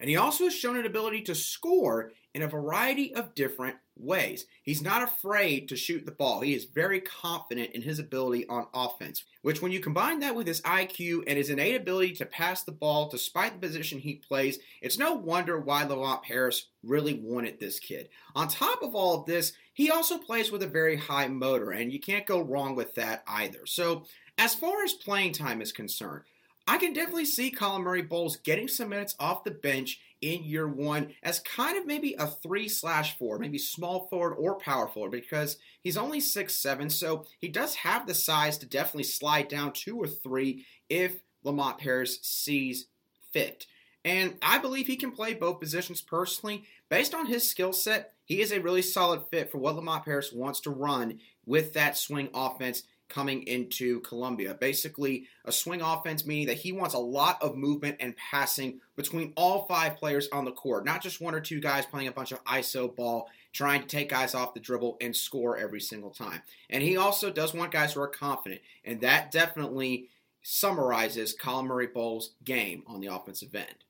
And 0.00 0.10
he 0.10 0.16
also 0.16 0.44
has 0.44 0.54
shown 0.54 0.76
an 0.76 0.86
ability 0.86 1.22
to 1.22 1.34
score 1.34 2.12
in 2.34 2.42
a 2.42 2.48
variety 2.48 3.14
of 3.14 3.34
different 3.34 3.76
ways. 3.96 4.46
He's 4.62 4.82
not 4.82 5.02
afraid 5.02 5.68
to 5.68 5.76
shoot 5.76 6.04
the 6.04 6.12
ball. 6.12 6.40
He 6.40 6.54
is 6.54 6.64
very 6.64 7.00
confident 7.00 7.70
in 7.72 7.82
his 7.82 8.00
ability 8.00 8.46
on 8.48 8.66
offense, 8.74 9.24
which, 9.42 9.62
when 9.62 9.70
you 9.70 9.78
combine 9.78 10.18
that 10.20 10.34
with 10.34 10.48
his 10.48 10.60
IQ 10.62 11.22
and 11.28 11.38
his 11.38 11.48
innate 11.48 11.76
ability 11.76 12.12
to 12.14 12.26
pass 12.26 12.64
the 12.64 12.72
ball 12.72 13.08
despite 13.08 13.52
the 13.52 13.66
position 13.66 14.00
he 14.00 14.14
plays, 14.14 14.58
it's 14.82 14.98
no 14.98 15.14
wonder 15.14 15.60
why 15.60 15.84
Lamont 15.84 16.24
Paris 16.24 16.66
really 16.82 17.14
wanted 17.14 17.60
this 17.60 17.78
kid. 17.78 18.08
On 18.34 18.48
top 18.48 18.82
of 18.82 18.96
all 18.96 19.20
of 19.20 19.26
this, 19.26 19.52
he 19.72 19.90
also 19.90 20.18
plays 20.18 20.50
with 20.50 20.62
a 20.64 20.68
very 20.68 20.96
high 20.96 21.28
motor, 21.28 21.70
and 21.70 21.92
you 21.92 22.00
can't 22.00 22.26
go 22.26 22.40
wrong 22.40 22.74
with 22.74 22.94
that 22.96 23.22
either. 23.28 23.64
So, 23.64 24.04
as 24.36 24.56
far 24.56 24.82
as 24.82 24.92
playing 24.92 25.34
time 25.34 25.62
is 25.62 25.70
concerned, 25.70 26.24
I 26.66 26.78
can 26.78 26.92
definitely 26.92 27.26
see 27.26 27.50
Collin 27.50 27.82
Murray 27.82 28.02
Boyles 28.02 28.36
getting 28.38 28.68
some 28.68 28.88
minutes 28.88 29.14
off 29.20 29.44
the 29.44 29.50
bench 29.50 30.00
in 30.24 30.42
year 30.42 30.66
one 30.66 31.12
as 31.22 31.38
kind 31.40 31.76
of 31.76 31.86
maybe 31.86 32.14
a 32.18 32.26
three 32.26 32.68
slash 32.68 33.18
four, 33.18 33.38
maybe 33.38 33.58
small 33.58 34.08
forward 34.08 34.34
or 34.34 34.58
power 34.58 34.88
forward 34.88 35.10
because 35.10 35.58
he's 35.82 35.98
only 35.98 36.18
six 36.18 36.56
seven, 36.56 36.88
so 36.88 37.26
he 37.40 37.48
does 37.48 37.74
have 37.76 38.06
the 38.06 38.14
size 38.14 38.56
to 38.58 38.66
definitely 38.66 39.04
slide 39.04 39.48
down 39.48 39.72
two 39.72 39.96
or 39.96 40.06
three 40.06 40.64
if 40.88 41.20
Lamont 41.42 41.78
Paris 41.78 42.18
sees 42.22 42.86
fit. 43.32 43.66
And 44.04 44.36
I 44.42 44.58
believe 44.58 44.86
he 44.86 44.96
can 44.96 45.12
play 45.12 45.34
both 45.34 45.60
positions 45.60 46.00
personally. 46.00 46.64
Based 46.90 47.14
on 47.14 47.26
his 47.26 47.48
skill 47.48 47.72
set, 47.72 48.12
he 48.24 48.40
is 48.40 48.52
a 48.52 48.60
really 48.60 48.82
solid 48.82 49.22
fit 49.30 49.50
for 49.50 49.58
what 49.58 49.76
Lamont 49.76 50.04
Paris 50.04 50.32
wants 50.32 50.60
to 50.60 50.70
run 50.70 51.18
with 51.46 51.72
that 51.74 51.96
swing 51.96 52.28
offense 52.34 52.82
coming 53.14 53.46
into 53.46 54.00
Columbia. 54.00 54.54
Basically, 54.54 55.26
a 55.44 55.52
swing 55.52 55.80
offense, 55.80 56.26
meaning 56.26 56.48
that 56.48 56.56
he 56.56 56.72
wants 56.72 56.94
a 56.94 56.98
lot 56.98 57.40
of 57.40 57.56
movement 57.56 57.96
and 58.00 58.16
passing 58.16 58.80
between 58.96 59.32
all 59.36 59.66
five 59.66 59.96
players 59.96 60.28
on 60.32 60.44
the 60.44 60.50
court, 60.50 60.84
not 60.84 61.00
just 61.00 61.20
one 61.20 61.34
or 61.34 61.40
two 61.40 61.60
guys 61.60 61.86
playing 61.86 62.08
a 62.08 62.12
bunch 62.12 62.32
of 62.32 62.42
ISO 62.44 62.94
ball, 62.94 63.30
trying 63.52 63.80
to 63.80 63.86
take 63.86 64.08
guys 64.08 64.34
off 64.34 64.52
the 64.52 64.58
dribble 64.58 64.96
and 65.00 65.14
score 65.14 65.56
every 65.56 65.80
single 65.80 66.10
time. 66.10 66.42
And 66.68 66.82
he 66.82 66.96
also 66.96 67.30
does 67.30 67.54
want 67.54 67.70
guys 67.70 67.92
who 67.92 68.00
are 68.00 68.08
confident, 68.08 68.62
and 68.84 69.00
that 69.02 69.30
definitely 69.30 70.08
summarizes 70.42 71.32
Collin 71.32 71.66
Murray 71.66 71.86
Boyles' 71.86 72.32
game 72.44 72.82
on 72.88 73.00
the 73.00 73.14
offensive 73.14 73.54
end. 73.54 73.84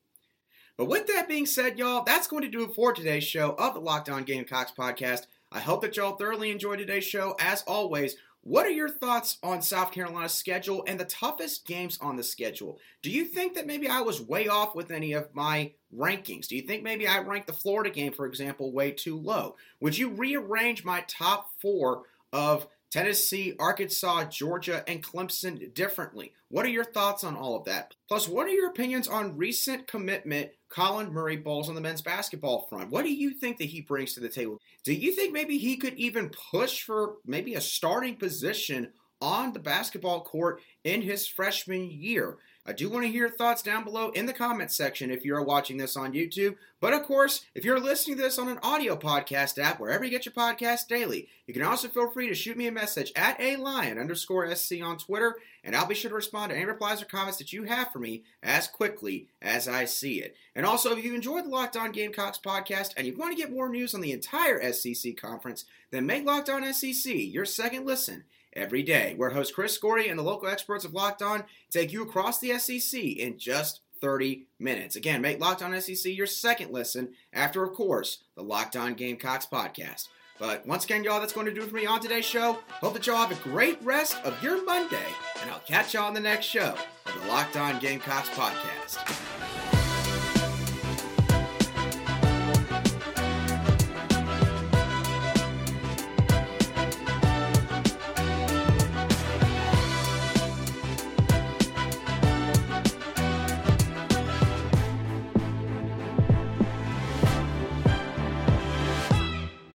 But 0.76 0.86
with 0.86 1.06
that 1.06 1.28
being 1.28 1.46
said, 1.46 1.78
y'all, 1.78 2.04
that's 2.04 2.26
going 2.26 2.42
to 2.42 2.50
do 2.50 2.64
it 2.64 2.74
for 2.74 2.92
today's 2.92 3.24
show 3.24 3.54
of 3.58 3.74
the 3.74 3.80
Locked 3.80 4.10
On 4.10 4.24
Gamecocks 4.24 4.72
podcast. 4.76 5.26
I 5.50 5.60
hope 5.60 5.82
that 5.82 5.96
y'all 5.96 6.16
thoroughly 6.16 6.50
enjoyed 6.50 6.80
today's 6.80 7.04
show. 7.04 7.36
As 7.38 7.62
always, 7.62 8.16
what 8.44 8.66
are 8.66 8.70
your 8.70 8.90
thoughts 8.90 9.38
on 9.42 9.62
South 9.62 9.90
Carolina's 9.90 10.34
schedule 10.34 10.84
and 10.86 11.00
the 11.00 11.06
toughest 11.06 11.66
games 11.66 11.98
on 12.02 12.16
the 12.16 12.22
schedule? 12.22 12.78
Do 13.00 13.10
you 13.10 13.24
think 13.24 13.54
that 13.54 13.66
maybe 13.66 13.88
I 13.88 14.02
was 14.02 14.20
way 14.20 14.48
off 14.48 14.74
with 14.74 14.90
any 14.90 15.14
of 15.14 15.34
my 15.34 15.72
rankings? 15.96 16.46
Do 16.46 16.54
you 16.54 16.60
think 16.60 16.82
maybe 16.82 17.08
I 17.08 17.20
ranked 17.20 17.46
the 17.46 17.54
Florida 17.54 17.88
game, 17.88 18.12
for 18.12 18.26
example, 18.26 18.70
way 18.70 18.90
too 18.90 19.18
low? 19.18 19.56
Would 19.80 19.96
you 19.96 20.10
rearrange 20.10 20.84
my 20.84 21.06
top 21.08 21.52
four 21.62 22.02
of 22.34 22.68
Tennessee, 22.90 23.54
Arkansas, 23.58 24.24
Georgia, 24.26 24.84
and 24.86 25.02
Clemson 25.02 25.72
differently? 25.72 26.34
What 26.48 26.66
are 26.66 26.68
your 26.68 26.84
thoughts 26.84 27.24
on 27.24 27.36
all 27.36 27.56
of 27.56 27.64
that? 27.64 27.94
Plus, 28.08 28.28
what 28.28 28.46
are 28.46 28.50
your 28.50 28.68
opinions 28.68 29.08
on 29.08 29.38
recent 29.38 29.86
commitment 29.86 30.50
Collin 30.74 31.12
Murray 31.12 31.36
Boyles 31.36 31.68
on 31.68 31.76
the 31.76 31.80
men's 31.80 32.02
basketball 32.02 32.66
front? 32.68 32.90
What 32.90 33.04
do 33.04 33.14
you 33.14 33.30
think 33.30 33.58
that 33.58 33.66
he 33.66 33.80
brings 33.80 34.14
to 34.14 34.20
the 34.20 34.28
table? 34.28 34.60
Do 34.82 34.92
you 34.92 35.12
think 35.12 35.32
maybe 35.32 35.56
he 35.56 35.76
could 35.76 35.94
even 35.94 36.32
push 36.50 36.82
for 36.82 37.18
maybe 37.24 37.54
a 37.54 37.60
starting 37.60 38.16
position 38.16 38.90
on 39.20 39.52
the 39.52 39.60
basketball 39.60 40.22
court 40.22 40.60
in 40.82 41.00
his 41.00 41.28
freshman 41.28 41.88
year? 41.92 42.38
I 42.66 42.72
do 42.72 42.88
want 42.88 43.04
to 43.04 43.10
hear 43.10 43.26
your 43.26 43.30
thoughts 43.30 43.60
down 43.60 43.84
below 43.84 44.08
in 44.10 44.24
the 44.24 44.32
comments 44.32 44.74
section 44.74 45.10
if 45.10 45.22
you're 45.22 45.42
watching 45.42 45.76
this 45.76 45.98
on 45.98 46.14
YouTube. 46.14 46.56
But 46.80 46.94
of 46.94 47.02
course, 47.02 47.44
if 47.54 47.62
you're 47.62 47.78
listening 47.78 48.16
to 48.16 48.22
this 48.22 48.38
on 48.38 48.48
an 48.48 48.58
audio 48.62 48.96
podcast 48.96 49.58
app, 49.58 49.78
wherever 49.78 50.02
you 50.02 50.10
get 50.10 50.24
your 50.24 50.32
podcast 50.32 50.88
daily, 50.88 51.28
you 51.46 51.52
can 51.52 51.62
also 51.62 51.88
feel 51.88 52.10
free 52.10 52.26
to 52.28 52.34
shoot 52.34 52.56
me 52.56 52.66
a 52.66 52.72
message 52.72 53.12
at 53.16 53.38
a 53.38 53.56
lion 53.56 53.98
underscore 53.98 54.54
SC 54.54 54.76
on 54.82 54.96
Twitter, 54.96 55.36
and 55.62 55.76
I'll 55.76 55.86
be 55.86 55.94
sure 55.94 56.08
to 56.08 56.14
respond 56.14 56.50
to 56.50 56.56
any 56.56 56.64
replies 56.64 57.02
or 57.02 57.06
comments 57.06 57.36
that 57.36 57.52
you 57.52 57.64
have 57.64 57.92
for 57.92 57.98
me 57.98 58.22
as 58.42 58.66
quickly 58.66 59.28
as 59.42 59.68
I 59.68 59.84
see 59.84 60.22
it. 60.22 60.34
And 60.54 60.64
also, 60.64 60.96
if 60.96 61.04
you 61.04 61.14
enjoyed 61.14 61.44
the 61.44 61.50
Locked 61.50 61.76
On 61.76 61.92
Gamecocks 61.92 62.38
podcast 62.38 62.94
and 62.96 63.06
you 63.06 63.14
want 63.14 63.36
to 63.36 63.42
get 63.42 63.52
more 63.52 63.68
news 63.68 63.94
on 63.94 64.00
the 64.00 64.12
entire 64.12 64.72
SEC 64.72 65.18
conference, 65.18 65.66
then 65.90 66.06
make 66.06 66.24
Locked 66.24 66.48
On 66.48 66.72
SEC 66.72 67.12
your 67.14 67.44
second 67.44 67.84
listen 67.84 68.24
every 68.56 68.82
day, 68.82 69.14
where 69.16 69.30
host 69.30 69.54
Chris 69.54 69.76
Gordy 69.78 70.08
and 70.08 70.18
the 70.18 70.22
local 70.22 70.48
experts 70.48 70.84
of 70.84 70.94
Locked 70.94 71.22
On 71.22 71.44
take 71.70 71.92
you 71.92 72.02
across 72.02 72.38
the 72.38 72.58
SEC 72.58 73.00
in 73.00 73.38
just 73.38 73.80
30 74.00 74.46
minutes. 74.58 74.96
Again, 74.96 75.20
make 75.20 75.40
Locked 75.40 75.62
On 75.62 75.80
SEC 75.80 76.14
your 76.14 76.26
second 76.26 76.70
listen 76.72 77.10
after, 77.32 77.62
of 77.62 77.72
course, 77.72 78.24
the 78.36 78.42
Locked 78.42 78.76
On 78.76 78.94
Gamecocks 78.94 79.46
podcast. 79.46 80.08
But 80.38 80.66
once 80.66 80.84
again, 80.84 81.04
y'all, 81.04 81.20
that's 81.20 81.32
going 81.32 81.46
to 81.46 81.54
do 81.54 81.62
it 81.62 81.68
for 81.68 81.76
me 81.76 81.86
on 81.86 82.00
today's 82.00 82.24
show. 82.24 82.58
Hope 82.68 82.94
that 82.94 83.06
y'all 83.06 83.16
have 83.16 83.30
a 83.30 83.48
great 83.48 83.80
rest 83.82 84.16
of 84.24 84.42
your 84.42 84.64
Monday, 84.64 85.06
and 85.40 85.50
I'll 85.50 85.60
catch 85.60 85.94
y'all 85.94 86.06
on 86.06 86.14
the 86.14 86.20
next 86.20 86.46
show 86.46 86.74
of 87.06 87.22
the 87.22 87.28
Locked 87.28 87.56
On 87.56 87.78
Gamecocks 87.78 88.30
podcast. 88.30 89.23